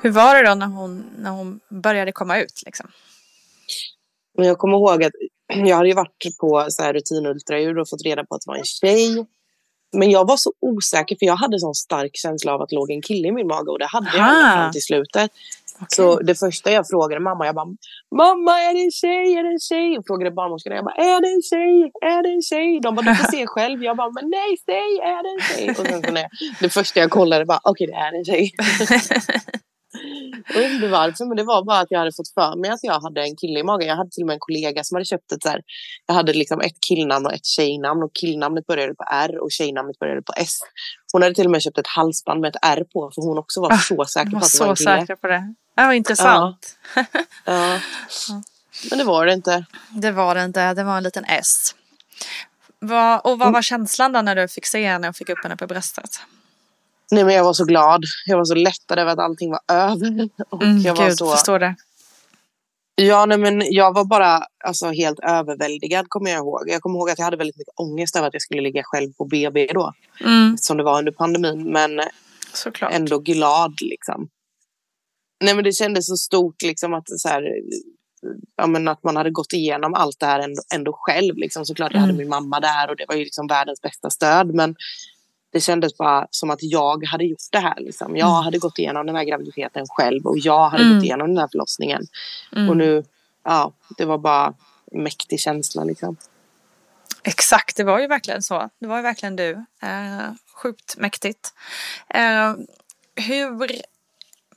[0.00, 2.62] Hur var det då när hon, när hon började komma ut?
[2.66, 2.90] Liksom?
[4.36, 5.12] Men jag kommer ihåg att
[5.54, 8.56] jag hade ju varit på så här rutinultraljud och fått reda på att det var
[8.56, 9.26] en tjej.
[9.92, 12.90] Men jag var så osäker för jag hade sån stark känsla av att det låg
[12.90, 14.56] en kille i min mage och det hade jag Aha.
[14.56, 15.30] fram till slutet.
[15.88, 17.66] Så det första jag frågade mamma, jag bara
[18.16, 19.98] Mamma är det en tjej, är det en tjej?
[19.98, 22.80] Och frågade barnmorskorna, jag bara är det en tjej, är det en tjej?
[22.80, 23.84] De bara du får se själv.
[23.84, 25.68] Jag bara men nej, säg är det en tjej?
[25.78, 28.44] Och sen så när jag, det första jag kollade var okej det är en tjej.
[30.48, 32.78] Jag vet inte varför, men det var bara att jag hade fått för mig att
[32.82, 33.88] jag hade en kille i magen.
[33.88, 35.60] Jag hade till och med en kollega som hade köpt ett så här.
[36.06, 39.98] Jag hade liksom ett killnamn och ett tjejnamn och killnamnet började på R och tjejnamnet
[39.98, 40.58] började på S.
[41.12, 43.60] Hon hade till och med köpt ett halsband med ett R på för hon också
[43.60, 45.16] var Ah, så säker på att det var en så kille.
[45.16, 45.54] på det.
[45.76, 46.78] Ja, vad intressant.
[47.44, 47.78] Ja.
[48.90, 49.64] Men det var det inte.
[50.02, 50.74] Det var det inte.
[50.74, 51.74] Det var en liten S.
[53.22, 55.66] Och vad var känslan då när du fick se henne och fick upp henne på
[55.66, 56.10] bröstet?
[57.10, 58.02] Nej, men jag var så glad.
[58.26, 60.28] Jag var så lättad över att allting var över.
[60.50, 61.30] Och Mm, jag var Gud, så...
[61.32, 61.74] förstår det.
[62.96, 66.62] Ja, nej, men jag var bara alltså, helt överväldigad kommer jag ihåg.
[66.66, 69.12] Jag kommer ihåg att jag hade väldigt mycket ångest över att jag skulle ligga själv
[69.12, 69.92] på BB då.
[70.20, 71.72] Mm, Som det var under pandemin.
[71.72, 72.00] Men
[72.54, 72.92] såklart.
[72.92, 74.28] ändå glad liksom.
[75.44, 77.42] Nej men det kändes så stort liksom att så här,
[78.56, 81.36] ja, men att man hade gått igenom allt det här ändå, ändå själv.
[81.36, 81.66] Liksom.
[81.66, 82.18] Såklart jag hade Mm.
[82.22, 84.54] min mamma där och det var ju liksom världens bästa stöd.
[84.54, 84.76] Men
[85.54, 87.74] det kändes bara som att jag hade gjort det här.
[87.80, 88.16] Liksom.
[88.16, 90.94] Jag hade gått igenom den här graviditeten själv och jag hade Mm.
[90.96, 92.06] gått igenom den här förlossningen.
[92.56, 92.68] Mm.
[92.70, 93.04] Och nu,
[93.44, 94.54] ja, det var bara
[94.92, 96.16] en mäktig känsla liksom.
[97.22, 98.68] Exakt, det var ju verkligen så.
[98.78, 99.50] Det var ju verkligen du.
[99.82, 101.52] Eh, sjukt mäktigt.
[102.08, 102.54] Eh,
[103.26, 103.70] hur...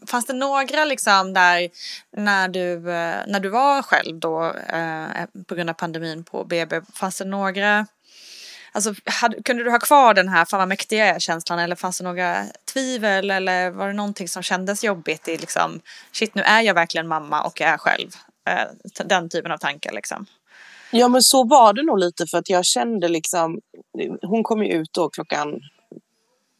[0.07, 1.69] Fanns det några liksom där
[2.11, 6.81] när du, eh, när du var själv då eh, på grund av pandemin på BB,
[6.93, 7.85] fanns det några
[8.78, 11.75] Alltså, hade, kunde du ha kvar den här fan vad mäktig jag är känslan eller
[11.75, 15.80] fanns det några tvivel eller var det någonting som kändes jobbigt i liksom
[16.11, 18.09] shit nu är jag verkligen mamma och jag är själv.
[18.49, 20.25] Eh, den typen av tankar liksom.
[20.91, 23.59] Ja men så var det nog lite för att jag kände liksom,
[24.21, 25.59] hon kom ju ut då klockan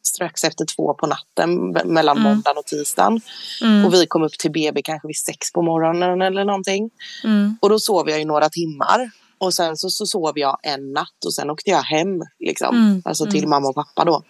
[0.08, 2.30] strax efter två på natten me- mellan Mm.
[2.32, 3.22] måndagen och tisdagen.
[3.62, 3.86] Mm.
[3.86, 6.90] Och vi kom upp till BB kanske vid sex på morgonen eller någonting.
[7.24, 7.58] Mm.
[7.62, 9.12] Och då sov jag i några timmar.
[9.40, 12.22] Och sen så, så sov jag en natt och sen åkte jag hem.
[12.40, 12.76] Liksom.
[12.76, 13.50] Mm, Alltså till mm.
[13.50, 14.24] mamma och pappa då.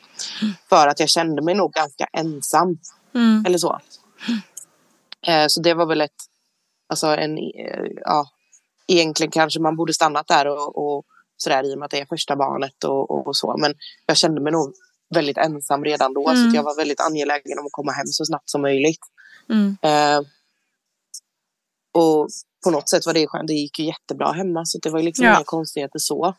[0.70, 2.78] För att jag kände mig nog ganska ensam.
[3.16, 3.44] Mm.
[3.46, 3.80] Eller så.
[5.28, 6.16] Eh, så det var väl ett,
[6.90, 8.26] alltså en, eh, ja,
[8.88, 11.06] egentligen kanske man borde stannat där och, och
[11.38, 13.58] sådär i och med att det är första barnet och, och, och så.
[13.58, 13.74] Men
[14.06, 14.74] jag kände mig nog
[15.16, 16.24] väldigt ensam redan då.
[16.24, 16.48] Så Mm.
[16.48, 19.02] att jag var väldigt angelägen om att komma hem så snabbt som möjligt.
[19.50, 19.78] Mm.
[19.82, 20.22] Eh,
[21.94, 22.30] och
[22.64, 23.48] på något sätt var det skönt.
[23.48, 25.36] Det gick ju jättebra hemma så det var ju liksom Ja.
[25.36, 26.34] inga konstigheter så.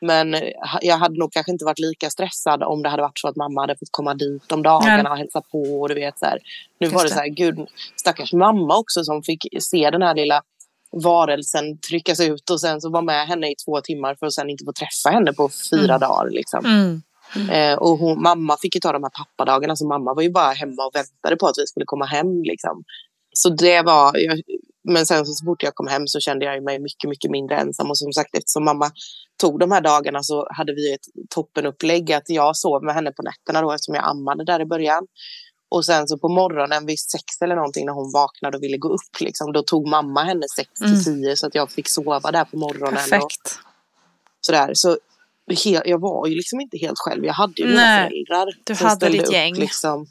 [0.00, 0.40] Men eh,
[0.82, 3.60] jag hade nog kanske inte varit lika stressad om det hade varit så att mamma
[3.60, 5.62] hade fått komma dit om dagarna och hälsa på.
[5.80, 6.38] Och du vet, så här.
[6.80, 10.14] Nu Just var det så här, gud, stackars mamma också som fick se den här
[10.14, 10.42] lilla
[11.02, 14.50] varelsen tryckas ut och sen så var med henne i två timmar för att sen
[14.50, 16.00] inte få träffa henne på fyra Mm.
[16.00, 16.30] dagar.
[16.30, 16.64] Liksom.
[16.64, 17.02] Mm.
[17.50, 20.52] Eh, och hon, mamma fick ju ta de här pappadagarna, så mamma var ju bara
[20.52, 22.42] hemma och väntade på att vi skulle komma hem.
[22.42, 22.84] Liksom.
[23.34, 24.40] Så det var, jag,
[24.84, 27.56] men sen så, så fort jag kom hem så kände jag mig mycket, mycket mindre
[27.56, 27.90] ensam.
[27.90, 28.90] Och som sagt, eftersom mamma
[29.40, 33.22] tog de här dagarna så hade vi ett toppenupplägg att jag sov med henne på
[33.22, 35.06] nätterna då eftersom jag ammade där i början.
[35.70, 38.88] Och sen så på morgonen vid sex eller någonting när hon vaknade och ville gå
[38.88, 41.04] upp, liksom, då tog mamma henne sex till Mm.
[41.04, 42.88] tio så att jag fick sova där på morgonen.
[42.88, 43.58] Och, Perfekt.
[44.40, 44.70] sådär.
[44.74, 44.96] Så
[45.84, 47.24] jag var ju liksom inte helt själv.
[47.24, 48.58] Jag hade ju mina Nej, föräldrar.
[48.64, 49.54] du hade ditt upp, gäng.
[49.54, 50.06] Liksom.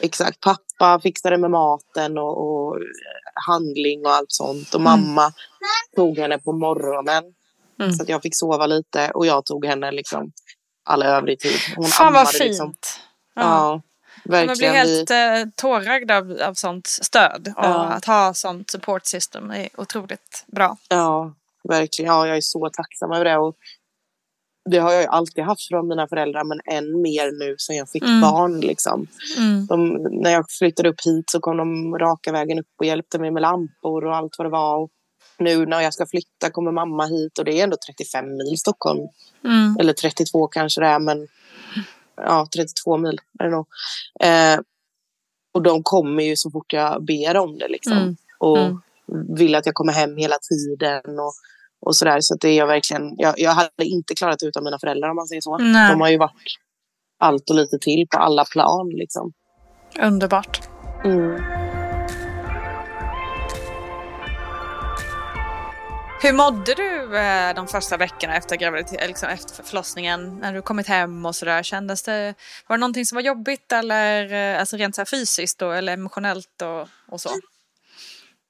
[0.00, 0.40] Exakt.
[0.40, 2.38] Pappa fixade med maten och,
[2.68, 2.76] och
[3.46, 4.74] handling och allt sånt.
[4.74, 5.32] Och mamma
[5.96, 7.24] tog henne på morgonen.
[7.80, 7.92] Mm.
[7.92, 9.10] Så att jag fick sova lite.
[9.14, 10.32] Och jag tog henne liksom
[10.84, 11.58] all övrig tid.
[11.76, 12.44] Hon Fan vad ammade fint.
[12.48, 12.74] Liksom.
[13.34, 13.42] Ja.
[13.42, 13.80] Ja,
[14.24, 14.58] Man verkligen.
[14.58, 17.52] blir Vi- helt eh, tårögd av, av sånt stöd.
[17.56, 17.84] Och Ja.
[17.84, 20.76] att ha sånt support system är otroligt bra.
[20.88, 21.34] Ja,
[21.68, 22.12] verkligen.
[22.12, 23.36] Ja, jag är så tacksam över det.
[23.36, 23.56] Och
[24.66, 27.90] det har jag ju alltid haft från mina föräldrar, men än mer nu sen jag
[27.90, 28.20] fick Mm.
[28.20, 28.60] barn.
[28.60, 29.06] Liksom.
[29.38, 29.66] Mm.
[29.66, 29.92] De,
[30.22, 33.40] när jag flyttade upp hit så kom de raka vägen upp och hjälpte mig med
[33.42, 34.76] lampor och allt vad det var.
[34.78, 34.90] Och
[35.38, 39.08] nu när jag ska flytta kommer mamma hit och det är ändå 35 mil Stockholm.
[39.44, 39.76] Mm.
[39.80, 41.28] Eller 32 kanske det är, men
[42.16, 43.66] ja, 32 mil är det nog.
[44.20, 44.60] Eh,
[45.54, 47.92] och de kommer ju så fort jag ber om det liksom.
[47.98, 48.16] Mm.
[48.38, 49.34] Och Mm.
[49.36, 51.32] vill att jag kommer hem hela tiden och,
[51.86, 52.20] och sådär.
[52.20, 55.08] Så att det är jag verkligen, jag, jag hade inte klarat det utan mina föräldrar
[55.10, 55.58] om man säger så.
[55.58, 55.90] Nej.
[55.90, 56.56] De har ju varit
[57.18, 59.32] allt och lite till på alla plan liksom.
[60.00, 60.60] Underbart.
[61.04, 61.42] Mm.
[66.22, 70.38] Hur mådde du eh, de första veckorna efter, graviditet, liksom efter förlossningen?
[70.38, 71.62] När du kommit hem och sådär.
[71.62, 72.34] Kändes det,
[72.66, 76.62] var det någonting som var jobbigt eller eh, alltså rent så fysiskt då, eller emotionellt
[76.62, 77.30] och, och så?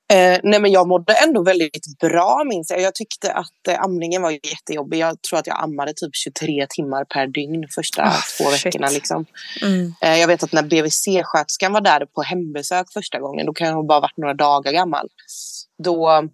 [0.08, 2.80] Eh, nej men jag mådde ändå väldigt bra minns jag.
[2.80, 4.98] Jag tyckte att eh, amningen var jättejobbig.
[4.98, 8.66] Jag tror att jag ammade typ 23 timmar per dygn första Ah, två shit.
[8.66, 8.88] veckorna.
[8.88, 9.26] Liksom.
[9.62, 9.92] Mm.
[10.00, 13.82] Eh, jag vet att när BVC-sköterskan var där på hembesök första gången, då kan ha
[13.82, 15.08] bara varit några dagar gammal.
[15.84, 16.28] Då,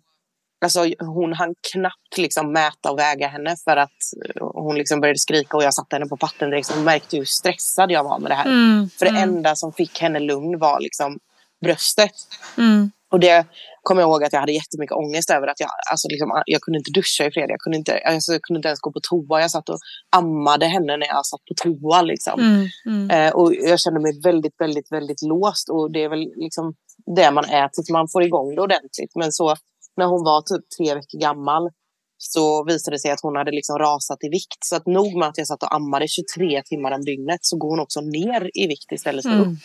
[0.64, 3.90] alltså hon hann knappt liksom mäta och väga henne för att
[4.26, 6.70] eh, hon liksom började skrika och jag satte henne på patten direkt.
[6.70, 8.46] Hon märkte hur stressad jag var med det här.
[8.46, 8.88] Mm.
[8.98, 9.22] För det mm.
[9.22, 11.18] enda som fick henne lugn var liksom
[11.60, 12.12] bröstet.
[12.58, 12.90] Mm.
[13.12, 13.46] Och det
[13.82, 15.46] kommer jag ihåg att jag hade jättemycket ångest över.
[15.46, 17.50] att Jag, alltså liksom, jag kunde inte duscha i fred.
[17.50, 19.40] Jag kunde inte, alltså, jag kunde inte ens gå på toa.
[19.40, 19.78] Jag satt och
[20.16, 22.02] ammade henne när jag satt på toa.
[22.02, 22.40] Liksom.
[22.40, 22.68] Mm.
[22.86, 23.10] Mm.
[23.10, 25.68] Eh, och jag kände mig väldigt, väldigt, väldigt låst.
[25.70, 26.74] Och det är väl liksom
[27.16, 29.12] det man tills man får igång det ordentligt.
[29.14, 29.56] Men så
[29.96, 31.70] när hon var typ tre veckor gammal
[32.18, 34.64] så visade det sig att hon hade liksom rasat i vikt.
[34.64, 37.70] Så att nog med att jag satt och ammade 23 timmar om dygnet så går
[37.70, 39.56] hon också ner i vikt istället för upp.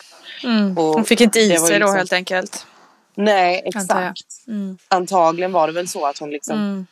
[0.43, 0.61] Mm.
[0.61, 0.75] Mm.
[0.75, 2.65] Hon fick inte i sig ju då liksom- helt enkelt.
[3.17, 4.47] Nej, exakt.
[4.47, 4.77] Mm.
[4.87, 6.85] Antagligen var det väl så att hon liksom Mm.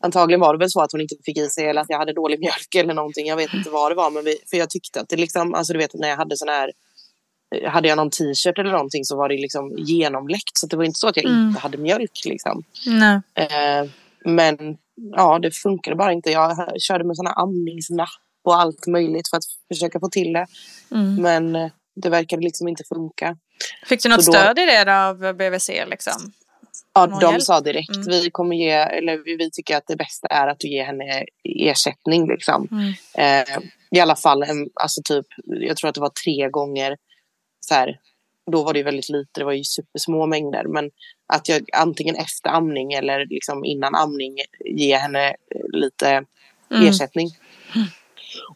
[0.00, 2.12] Antagligen var det väl så att hon inte fick i sig eller att jag hade
[2.12, 3.26] dålig mjölk eller någonting.
[3.26, 4.10] Jag vet inte vad det var.
[4.10, 6.48] Men vi, för jag tyckte att det liksom, alltså du vet när jag hade sån
[6.48, 6.72] här,
[7.68, 10.58] hade jag någon t-shirt eller någonting så var det liksom genomläckt.
[10.58, 11.48] Så det var inte så att jag Mm.
[11.48, 12.62] inte hade mjölk liksom.
[13.34, 13.90] Eh,
[14.24, 14.76] men
[15.16, 16.30] ja, det funkade bara inte.
[16.30, 18.08] Jag körde med såna amningsnapp
[18.44, 20.46] och allt möjligt för att försöka få till det.
[20.90, 21.14] Mm.
[21.22, 23.36] Men eh, det verkade liksom inte funka.
[23.86, 26.32] Fick du något då- stöd i det av BVC liksom?
[26.94, 27.42] Ja, Någon de hjälp?
[27.42, 28.08] sa direkt, Mm.
[28.08, 31.24] vi kommer ge, eller vi, vi tycker att det bästa är att du ger henne
[31.44, 32.68] ersättning liksom.
[32.70, 32.92] Mm.
[33.48, 33.58] Eh,
[33.90, 36.96] I alla fall, en, alltså typ, jag tror att det var tre gånger
[37.60, 37.98] så här.
[38.52, 40.64] Då var det väldigt lite, det var ju supersmå mängder.
[40.64, 40.90] Men
[41.32, 45.34] att jag antingen efter amning eller liksom innan amning ge henne eh,
[45.72, 46.24] lite
[46.70, 46.88] Mm.
[46.88, 47.28] ersättning.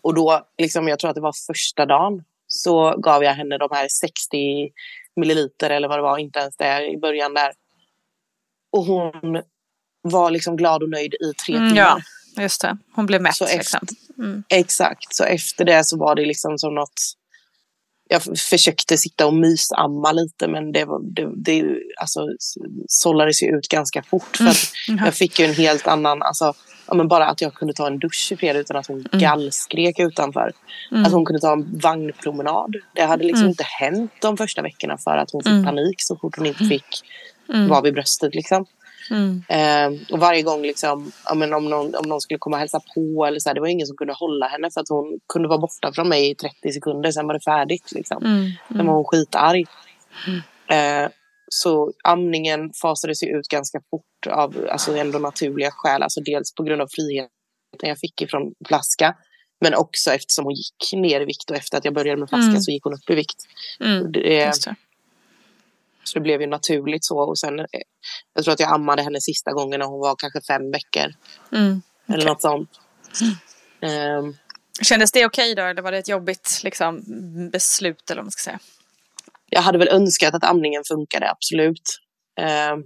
[0.02, 2.24] Och då, liksom, jag tror att det var första dagen,
[2.54, 4.70] så gav jag henne de här 60
[5.16, 7.52] milliliter eller vad det var, inte ens det i början där.
[8.72, 9.42] Och hon
[10.02, 11.82] var liksom glad och nöjd i tre Mm, timmar.
[12.36, 12.76] ja, just det.
[12.94, 13.80] Hon blev mätt Så efter- liksom.
[14.18, 14.44] Mm.
[14.48, 17.00] Exakt, så efter det så var det liksom som något...
[18.08, 21.64] Jag försökte sitta och mysamma lite men det, var, det, det
[22.00, 22.28] alltså,
[22.88, 24.36] sållades ju ut ganska fort.
[24.36, 24.44] För
[24.92, 25.04] Mhm.
[25.04, 26.22] jag fick ju en helt annan...
[26.22, 26.54] Alltså,
[26.92, 29.98] ja, men bara att jag kunde ta en dusch i fred utan att hon gallskrek
[29.98, 30.52] utanför.
[31.06, 32.76] Att hon kunde ta en vagnpromenad.
[32.94, 36.36] Det hade liksom inte hänt de första veckorna för att hon fick panik så fort
[36.36, 36.84] hon inte fick
[37.68, 38.34] vara vid bröstet.
[38.34, 38.66] Liksom.
[39.48, 42.80] Eh, och varje gång liksom, ja, men om, någon, om någon skulle komma och hälsa
[42.94, 45.48] på eller så här, det var ingen som kunde hålla henne för att hon kunde
[45.48, 47.92] vara borta från mig i 30 sekunder, sen var det färdigt.
[47.92, 48.22] Liksom.
[48.76, 49.66] Sen var hon skitarg.
[50.66, 51.10] Eh,
[51.52, 56.02] så amningen fasades ju ut ganska fort av alltså ändå naturliga skäl.
[56.02, 57.30] Alltså dels på grund av friheten
[57.80, 59.16] jag fick ifrån flaska.
[59.60, 62.60] Men också eftersom hon gick ner i vikt och efter att jag började med flaska
[62.60, 63.36] så gick hon upp i vikt.
[63.80, 64.12] Mm.
[64.12, 64.52] Det, det.
[66.04, 67.18] så det blev ju naturligt så.
[67.18, 67.66] Och sen, eh,
[68.34, 71.14] jag tror att jag ammade henne sista gången när hon var kanske fem veckor.
[71.52, 71.82] Mm.
[72.08, 72.70] Eller något sånt.
[73.80, 74.36] Ehm,
[74.82, 77.02] Kändes det okej då eller var det ett jobbigt liksom,
[77.52, 78.58] beslut eller vad man ska säga?
[79.52, 81.98] Jag hade väl önskat att amningen funkade, absolut.
[82.40, 82.82] Ehm,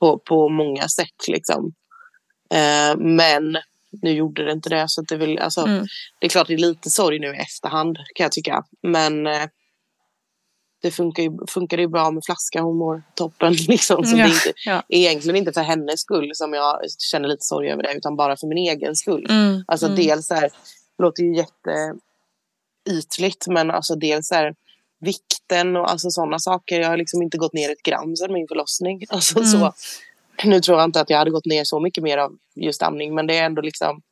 [0.00, 1.72] på, på många sätt liksom.
[2.54, 3.56] Ehm, men
[4.02, 4.84] nu gjorde det inte det.
[4.88, 5.86] Så det, vill, alltså, Mm.
[6.20, 8.64] det är klart det är lite sorg nu i efterhand kan jag tycka.
[8.82, 9.44] Men eh,
[10.82, 12.60] det funkar ju, funkar ju bra med flaska.
[12.62, 13.52] Hon mår toppen.
[13.68, 14.04] Liksom.
[14.04, 14.82] Så Ja, det är inte, ja.
[14.88, 16.80] egentligen inte för hennes skull som jag
[17.10, 17.94] känner lite sorg över det.
[17.94, 19.26] Utan bara för min egen skull.
[19.30, 19.64] Mm.
[19.66, 19.98] Alltså mm.
[19.98, 20.42] dels här,
[20.96, 23.46] det låter ju jätteytligt.
[23.46, 24.54] Men alltså dels här,
[25.00, 26.80] vikten och alltså sådana saker.
[26.80, 29.04] Jag har liksom inte gått ner ett gram sedan min förlossning.
[29.10, 29.50] Alltså, Mm.
[29.50, 29.72] så,
[30.44, 33.14] nu tror jag inte att jag hade gått ner så mycket mer av just amning.
[33.14, 34.02] Men det är ändå liksom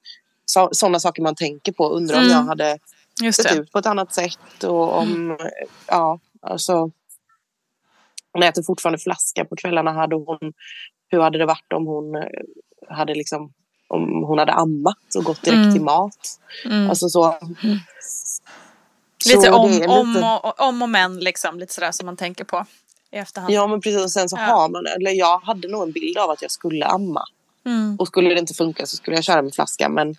[0.44, 1.88] så, sådana saker man tänker på.
[1.88, 2.36] Undrar om Mm.
[2.36, 2.78] jag hade
[3.22, 3.60] Just sett det.
[3.62, 4.64] ut på ett annat sätt.
[4.64, 5.38] Och om,
[5.86, 6.90] ja, alltså.
[8.32, 9.92] Hon äter fortfarande flaska på kvällarna.
[9.92, 10.52] Hade hon,
[11.08, 12.22] hur hade det varit om hon eh,
[12.88, 13.52] hade liksom
[13.88, 15.72] om hon hade ammat och gått direkt Mm.
[15.72, 16.38] till mat.
[16.64, 16.90] Mm.
[16.90, 17.38] Alltså så.
[19.26, 22.44] Lite om, är om, lite- och, om och men liksom, lite sådär som man tänker
[22.44, 22.64] på
[23.10, 23.52] i efterhand.
[23.54, 24.42] Ja men precis och sen så Ja.
[24.42, 27.24] har man, eller jag hade nog en bild av att jag skulle amma.
[27.66, 27.96] Mm.
[27.98, 29.88] Och skulle det inte funka så skulle jag köra med flaska.
[29.88, 30.14] Men,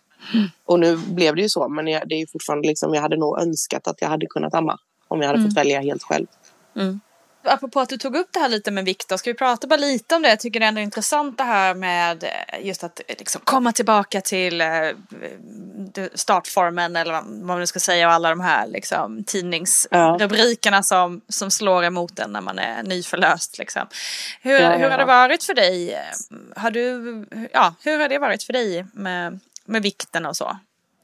[0.65, 1.69] Och nu blev det ju så.
[1.69, 4.53] Men jag, det är ju fortfarande liksom, jag hade nog önskat att jag hade kunnat
[4.53, 4.77] amma.
[5.07, 5.49] Om jag hade Mm.
[5.51, 6.27] fått välja helt själv.
[7.43, 10.15] Apropå att du tog upp det här lite med Viktor, ska vi prata bara lite
[10.15, 10.29] om det?
[10.29, 13.71] Jag tycker det är ändå intressant det här med eh, just att eh, liksom komma
[13.71, 14.67] tillbaka till eh,
[16.13, 21.51] startformen eller vad man nu ska säga och alla de här liksom, tidningsrubrikerna som, som
[21.51, 23.57] slår emot en när man är nyförlöst.
[23.57, 23.87] Liksom.
[24.41, 25.05] Hur, Ja, ja, hur har det ja.
[25.05, 25.99] varit för dig?
[26.55, 30.57] Har du, ja, hur har det varit för dig med, med vikten och så?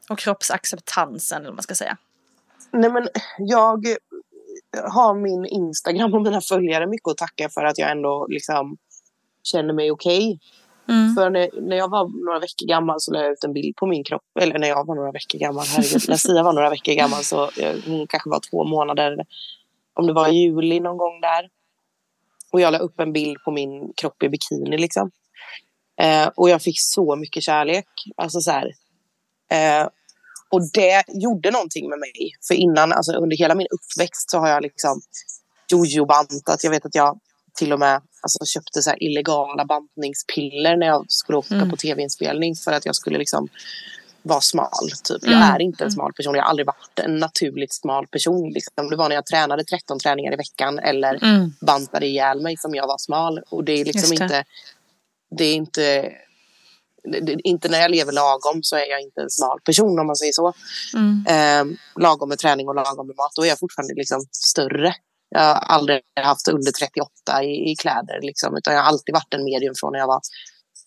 [0.10, 1.98] Och kroppsacceptansen eller vad man ska säga.
[2.72, 3.08] Nej men
[3.38, 3.96] jag
[4.84, 8.78] har min Instagram och mina följare mycket att tacka för att jag ändå liksom
[9.44, 10.40] känner mig okej.
[10.90, 11.16] Mm.
[11.16, 13.86] För när, när jag var några veckor gammal så la jag ut en bild på
[13.86, 14.24] min kropp.
[14.40, 15.66] Eller när jag var några veckor gammal.
[15.66, 19.26] Herregud, när Sia var några veckor gammal så eh, hon kanske var två månader.
[19.94, 21.50] Om det var i juli någon gång där.
[22.52, 25.12] Och jag la upp en bild på min kropp i bikini liksom.
[26.02, 27.88] Eh, och jag fick så mycket kärlek.
[28.18, 28.72] Alltså så här.
[29.52, 29.88] Eh,
[30.56, 32.14] och det gjorde någonting med mig.
[32.48, 35.02] För innan, alltså under hela min uppväxt så har jag liksom
[35.72, 36.64] jojo-bantat.
[36.64, 37.20] Jag vet att jag
[37.54, 41.70] till och med alltså, köpte så här illegala bantningspiller när jag skulle åka Mm.
[41.70, 43.48] på tv-inspelning för att jag skulle liksom
[44.22, 44.90] vara smal.
[45.04, 45.18] Typ.
[45.24, 45.44] Jag Mm.
[45.56, 46.36] är inte en smal person.
[46.36, 48.50] Jag har aldrig varit en naturligt smal person.
[48.50, 48.90] Liksom.
[48.90, 51.54] Det var när jag tränade 13 träningar i veckan eller Mm.
[51.62, 53.40] bantade ihjäl mig som jag var smal.
[53.50, 54.24] Och det är liksom det.
[54.24, 54.44] inte...
[55.38, 56.12] Det är inte...
[57.44, 60.32] Inte när jag lever lagom så är jag inte en smal person om man säger
[60.32, 60.54] så.
[60.96, 61.26] Mm.
[61.28, 63.32] Eh, lagom med träning och lagom med mat.
[63.36, 64.96] Då är jag fortfarande liksom större.
[65.30, 68.20] Jag har aldrig haft under 38 i, i kläder.
[68.22, 70.22] Liksom, utan jag har alltid varit en medium från när jag var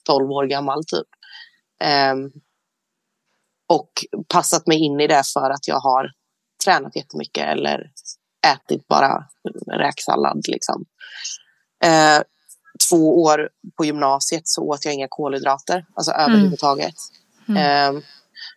[0.07, 0.85] 12 år gammal.
[0.85, 1.09] typ.
[1.81, 2.31] Ehm,
[3.69, 3.91] och
[4.29, 6.11] passat mig in i det för att jag har
[6.65, 7.91] tränat jättemycket eller
[8.47, 9.25] ätit bara
[9.73, 10.45] räksallad.
[10.49, 10.85] Liksom.
[11.85, 12.23] Eh,
[12.89, 16.95] två år på gymnasiet så åt jag inga kolhydrater, alltså överhuvudtaget.
[17.57, 18.03] Ehm,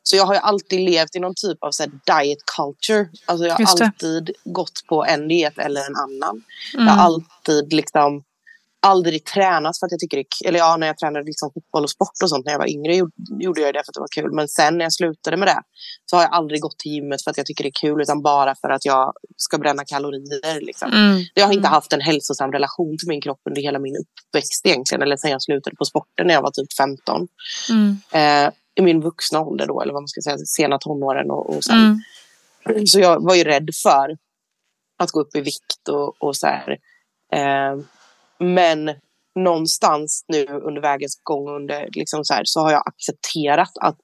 [0.04, 3.10] så jag har ju alltid levt i någon typ av så diet culture.
[3.26, 6.44] Alltså jag har alltid gått på en diet eller en annan.
[6.74, 6.88] Mm.
[6.88, 8.24] Jag har alltid liksom
[8.82, 10.48] aldrig tränat för att jag tycker det.
[10.48, 12.96] Eller ja, när jag tränade liksom fotboll och sport och sånt när jag var yngre
[12.96, 14.32] gjorde, gjorde jag det för att det var kul.
[14.36, 15.62] Men sen när jag slutade med det
[16.06, 18.22] så har jag aldrig gått till gymmet för att jag tycker det är kul utan
[18.22, 20.62] bara för att jag ska bränna kalorier.
[20.62, 20.92] Liksom.
[20.92, 21.24] Mm.
[21.34, 25.02] Jag har inte haft en hälsosam relation till min kropp under hela min uppväxt egentligen.
[25.02, 27.28] Eller sen jag slutade på sporten när jag var typ 15.
[27.70, 27.98] Mm.
[28.12, 31.64] Eh, I min vuxna ålder då, eller vad man ska säga, sena tonåren och, och
[31.64, 32.02] sen.
[32.66, 32.88] Mm.
[32.88, 34.18] Så jag var ju rädd för
[34.98, 36.78] att gå upp i vikt och, och så här.
[37.34, 37.80] Eh,
[38.42, 38.96] men
[39.36, 43.98] någonstans nu under vägens gång under, liksom så, här, så har jag accepterat att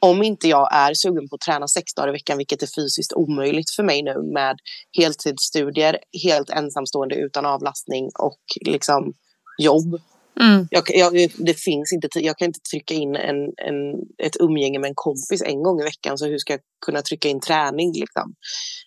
[0.00, 3.12] om inte jag är sugen på att träna sex dagar i veckan, vilket är fysiskt
[3.12, 4.58] omöjligt för mig nu med
[4.98, 9.12] heltidsstudier, helt ensamstående utan avlastning och liksom
[9.58, 10.00] jobb,
[10.40, 10.68] Mm.
[10.70, 12.08] Jag, jag, det finns inte.
[12.14, 15.84] Jag kan inte trycka in en, en, ett umgänge med en kompis en gång i
[15.84, 16.18] veckan.
[16.18, 17.92] Så hur ska jag kunna trycka in träning?
[17.92, 18.34] Liksom?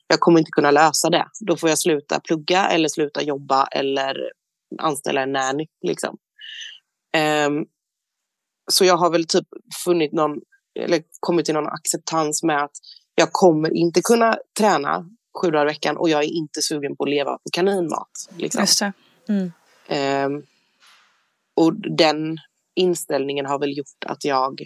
[0.07, 1.25] Jag kommer inte kunna lösa det.
[1.39, 4.15] Då får jag sluta plugga eller sluta jobba eller
[4.77, 5.67] anställa en nanny.
[5.87, 6.17] Liksom.
[7.47, 7.65] Um,
[8.71, 9.47] så jag har väl typ
[9.85, 10.39] funnit någon,
[10.79, 12.71] eller kommit till någon acceptans med att
[13.15, 15.05] jag kommer inte kunna träna
[15.41, 18.09] sju dagar i veckan och jag är inte sugen på att leva på kaninmat.
[18.37, 18.61] Liksom.
[19.29, 19.51] Mm.
[20.35, 20.43] Um,
[21.55, 22.37] och den
[22.75, 24.61] inställningen har väl gjort att jag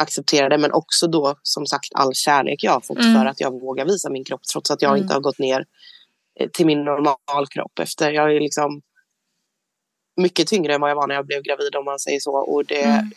[0.00, 0.58] accepterar det.
[0.58, 3.14] Men också då som sagt all kärlek jag har fått Mm.
[3.14, 5.02] för att jag vågar visa min kropp trots att jag Mm.
[5.02, 5.64] inte har gått ner
[6.40, 7.78] eh, till min normalkropp.
[7.78, 8.82] Efter jag är liksom
[10.18, 12.32] mycket tyngre än vad jag var när jag blev gravid om man säger så.
[12.32, 13.10] Och det Mm.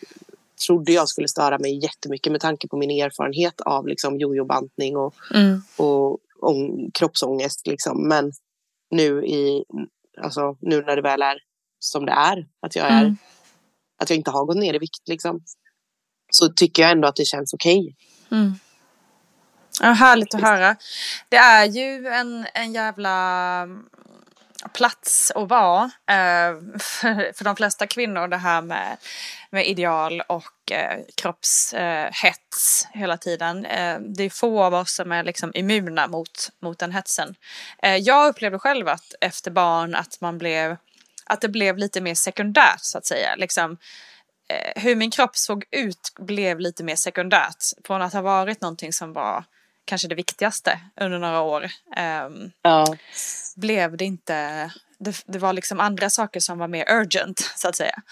[0.66, 5.14] trodde jag skulle störa mig jättemycket med tanke på min erfarenhet av liksom jojo-bantning och,
[5.34, 5.62] Mm.
[5.76, 7.66] och ång- kroppsångest.
[7.66, 8.08] Liksom.
[8.08, 8.32] Men
[8.90, 9.64] nu, i,
[10.22, 11.38] alltså, nu när det väl är
[11.78, 13.16] som det är, att jag, är, Mm.
[14.02, 15.40] att jag inte har gått ner i vikt, liksom,
[16.32, 17.96] så tycker jag ändå att det känns okej.
[18.30, 18.52] Mm.
[19.80, 20.76] Ja, härligt att höra.
[21.28, 23.66] Det är ju en, en jävla
[24.72, 28.96] plats att vara eh, för, för de flesta kvinnor det här med,
[29.50, 33.66] med ideal och eh, kroppshets eh, hela tiden.
[33.66, 37.34] Eh, det är få av oss som är liksom immuna mot, mot den hetsen.
[37.82, 40.76] Eh, jag upplevde själv att efter barn att man blev
[41.24, 43.34] att det blev lite mer sekundärt så att säga.
[43.36, 43.78] Liksom,
[44.48, 47.64] eh, hur min kropp såg ut blev lite mer sekundärt.
[47.84, 49.44] Från att ha varit någonting som var
[49.84, 51.66] kanske det viktigaste under några år.
[51.96, 52.96] ehm, Ja.
[53.56, 57.76] blev det inte, det, det var liksom andra saker som var mer urgent så att
[57.76, 58.02] säga.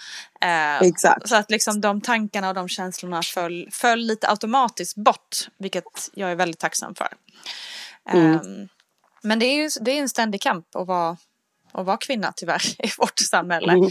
[0.41, 1.27] Eh, Exakt.
[1.29, 6.31] Så att liksom de tankarna och de känslorna föll, föll lite automatiskt bort, vilket jag
[6.31, 7.07] är väldigt tacksam för.
[8.09, 8.33] Mm.
[8.33, 8.67] Ehm,
[9.23, 11.17] men det är ju det är en ständig kamp att vara,
[11.71, 13.71] att vara kvinna tyvärr i vårt samhälle.
[13.73, 13.89] Mm.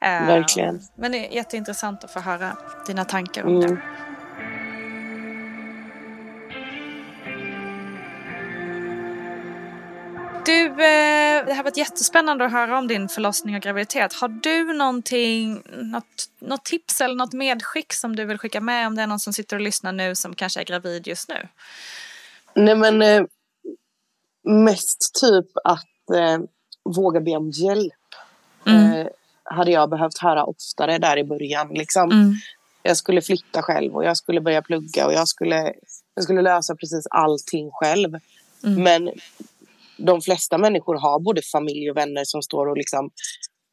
[0.00, 0.82] Ehm, Verkligen.
[0.96, 2.56] Men det är jätteintressant att få höra
[2.86, 3.74] dina tankar om Mm.
[3.74, 3.80] det.
[11.46, 14.12] Det har varit jättespännande att höra om din förlossning och graviditet.
[14.12, 16.04] Har du någonting, något,
[16.38, 19.32] något tips eller något medskick som du vill skicka med om det är någon som
[19.32, 21.48] sitter och lyssnar nu som kanske är gravid just nu?
[22.54, 23.22] Nej men eh,
[24.44, 26.38] mest typ att eh,
[26.84, 27.92] våga be om hjälp.
[28.66, 28.92] Mm.
[28.92, 29.06] Eh,
[29.44, 31.68] hade jag behövt höra oftare där i början.
[31.68, 32.10] Liksom.
[32.10, 32.34] Mm.
[32.82, 35.72] Jag skulle flytta själv och jag skulle börja plugga och jag skulle,
[36.14, 38.18] jag skulle lösa precis allting själv.
[38.64, 38.82] Mm.
[38.82, 39.10] Men
[39.98, 43.10] de flesta människor har både familj och vänner som står och liksom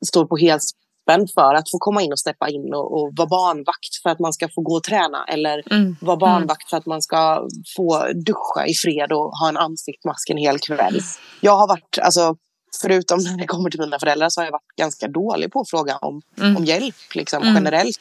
[0.05, 3.95] står på helspänn för att få komma in och steppa in och, och vara barnvakt
[4.03, 5.95] för att man ska få gå och träna eller Mm.
[6.01, 7.47] vara barnvakt för att man ska
[7.77, 10.99] få duscha i fred och ha en ansiktsmask en hel kväll.
[11.41, 12.35] Jag har varit, alltså,
[12.81, 15.69] förutom när det kommer till mina föräldrar så har jag varit ganska dålig på att
[15.69, 16.57] fråga om, Mm.
[16.57, 17.55] om hjälp liksom, Mm.
[17.55, 17.97] generellt.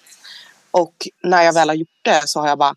[0.71, 2.75] Och när jag väl har gjort det så har jag bara,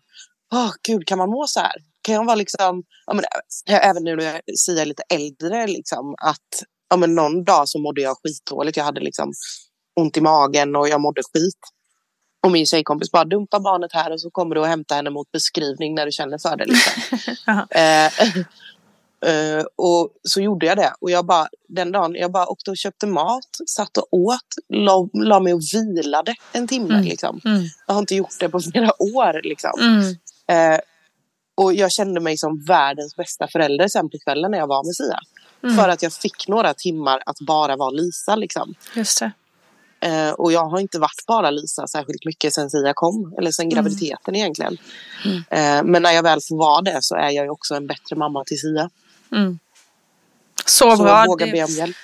[0.54, 1.72] åh gud kan man må så här?
[2.08, 3.24] Kan jag vara liksom, ja, men,
[3.70, 7.78] ä- även nu när jag säger lite äldre, liksom, att ja, men någon dag så
[7.78, 8.76] mådde jag skitdåligt.
[8.76, 9.32] Jag hade liksom
[10.00, 11.58] ont i magen och jag mådde skit.
[12.44, 15.32] Och min tjejkompis bara, dumpa barnet här och så kommer du och hämta henne mot
[15.32, 16.64] beskrivning när du känner för det.
[16.64, 16.92] Liksom.
[17.70, 18.06] eh,
[19.34, 20.92] eh, och så gjorde jag det.
[21.00, 25.08] Och jag bara, den dagen, jag bara åkte och köpte mat, satt och åt, la,
[25.12, 26.94] la mig och vilade en timme.
[26.94, 27.04] Mm.
[27.04, 27.40] Liksom.
[27.44, 27.62] Mm.
[27.86, 29.40] Jag har inte gjort det på flera år.
[29.42, 29.72] Liksom.
[29.80, 30.16] Mm.
[30.72, 30.80] Eh,
[31.58, 34.94] och jag kände mig som världens bästa förälder sen på kvällen när jag var med
[34.96, 35.18] Sia.
[35.62, 35.76] Mm.
[35.76, 38.36] För att jag fick några timmar att bara vara Lisa.
[38.36, 38.74] Liksom.
[38.94, 39.22] Just.
[40.00, 43.34] Eh, och jag har inte varit bara Lisa särskilt mycket sen Sia kom.
[43.38, 43.74] Eller sen Mm.
[43.74, 44.78] graviditeten egentligen.
[45.50, 48.16] Eh, men när jag väl får vara det så är jag ju också en bättre
[48.16, 48.90] mamma till Sia.
[49.32, 49.58] Mm.
[50.64, 51.24] Så, Så bra.
[51.28, 51.96] våga Det- be om hjälp.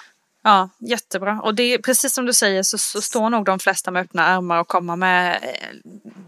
[0.47, 1.41] Ja, jättebra.
[1.43, 4.27] Och det är precis som du säger så, så står nog de flesta med öppna
[4.27, 5.71] armar och kommer med eh,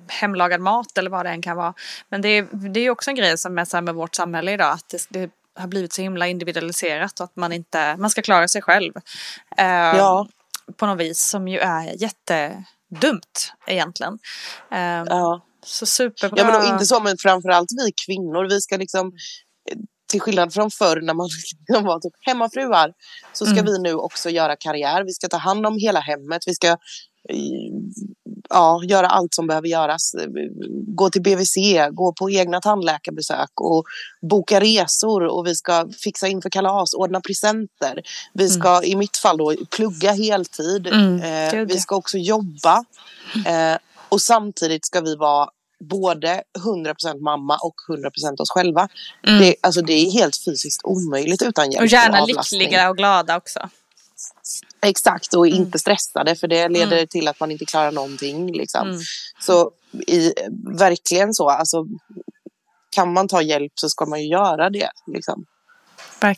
[0.08, 1.74] hemlagad mat eller vad det än kan vara.
[2.08, 2.42] Men det är,
[2.72, 5.06] det är också en grej som är så här med vårt samhälle idag att det,
[5.08, 8.92] det har blivit så himla individualiserat och att man inte, man ska klara sig själv.
[9.56, 10.28] Eh, Ja.
[10.76, 14.18] På något vis som ju är jättedumt egentligen.
[14.72, 15.42] Eh, Ja.
[15.64, 16.38] Så superbra.
[16.38, 18.48] Ja, men inte så, men framförallt vi kvinnor.
[18.48, 19.12] Vi ska liksom,
[20.16, 21.28] till skillnad från förr när man
[21.84, 22.92] var typ hemmafruar,
[23.32, 23.64] så ska Mm.
[23.64, 25.04] vi nu också göra karriär.
[25.04, 26.42] Vi ska ta hand om hela hemmet.
[26.46, 26.76] Vi ska eh,
[28.50, 30.12] ja, göra allt som behöver göras.
[30.96, 31.56] Gå till BVC,
[31.92, 33.84] gå på egna tandläkarbesök och
[34.30, 38.02] boka resor och vi ska fixa inför kalas, ordna presenter.
[38.34, 40.86] Vi ska i mitt fall då plugga heltid.
[40.86, 42.84] Mm, Eh, vi ska också jobba.
[43.46, 43.76] Eh,
[44.08, 45.48] och samtidigt ska vi vara
[45.80, 48.88] både 100% mamma och 100% oss själva.
[49.26, 49.40] Mm.
[49.40, 52.58] Det, alltså det är helt fysiskt omöjligt utan hjälp och gärna avlastning.
[52.58, 53.68] lyckliga och glada också.
[54.82, 57.06] Exakt, och inte stressade för det leder mm.
[57.06, 58.52] till att man inte klarar någonting.
[58.52, 58.88] Liksom.
[58.88, 59.00] Mm.
[59.40, 59.70] Så
[60.06, 60.32] i,
[60.78, 61.86] verkligen så, alltså,
[62.90, 64.90] kan man ta hjälp så ska man ju göra det.
[65.06, 65.44] Liksom.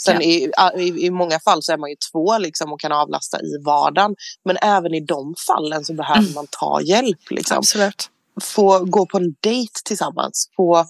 [0.01, 3.41] Sen i, i, i, många fall så är man ju två liksom, och kan avlasta
[3.41, 4.15] i vardagen.
[4.45, 6.35] Men även i de fallen så behöver mm.
[6.35, 7.31] man ta hjälp.
[7.31, 7.59] Liksom.
[7.59, 8.11] Absolut.
[8.41, 10.51] Få gå på en dejt tillsammans.
[10.57, 10.85] Få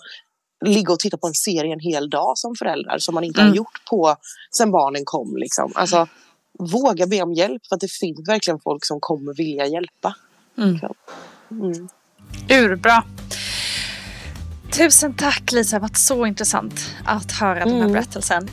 [0.64, 3.50] ligga och titta på en serie en hel dag som föräldrar som man inte mm.
[3.50, 4.16] har gjort på
[4.56, 5.36] sen barnen kom.
[5.36, 5.72] Liksom.
[5.74, 6.06] Alltså,
[6.58, 10.14] våga be om hjälp för att det finns verkligen folk som kommer vilja hjälpa.
[10.58, 10.78] Mm.
[11.50, 11.88] Mm.
[12.50, 13.04] Urbra.
[14.72, 17.68] Tusen tack Lisa, det har varit så intressant att höra mm.
[17.68, 17.92] den här mm.
[17.92, 18.48] berättelsen.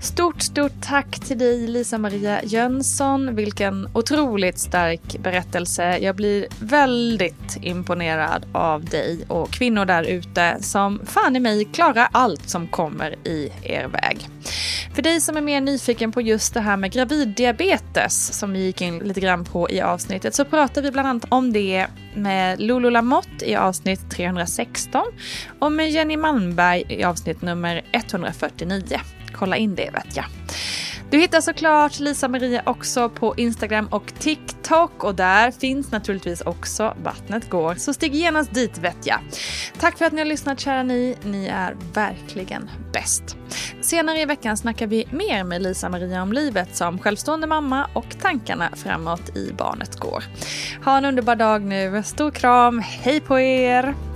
[0.00, 3.34] Stort, stort tack till dig Lisa Maria Jönsson.
[3.34, 5.98] Vilken otroligt stark berättelse.
[5.98, 12.08] Jag blir väldigt imponerad av dig och kvinnor där ute som fan i mig klarar
[12.12, 14.28] allt som kommer i er väg.
[14.94, 18.80] För dig som är mer nyfiken på just det här med graviddiabetes som vi gick
[18.80, 22.88] in lite grann på i avsnittet så pratar vi bland annat om det med Lolo
[22.88, 25.02] Lamotte i avsnitt 316
[25.58, 29.00] och med Jenny Malmberg i avsnitt nummer 149
[29.38, 30.24] kolla in det vet jag.
[31.10, 36.96] Du hittar såklart Lisa Maria också på Instagram och TikTok och där finns naturligtvis också
[37.02, 37.74] Vattnet går.
[37.74, 39.18] Så stig genast dit vet jag.
[39.80, 41.16] Tack för att ni har lyssnat kära ni.
[41.22, 43.36] Ni är verkligen bäst.
[43.80, 48.16] Senare i veckan snackar vi mer med Lisa Maria om livet som självstående mamma och
[48.22, 50.24] tankarna framåt i Barnet går.
[50.84, 52.02] Ha en underbar dag nu.
[52.02, 52.78] Stor kram.
[52.78, 54.15] Hej på er!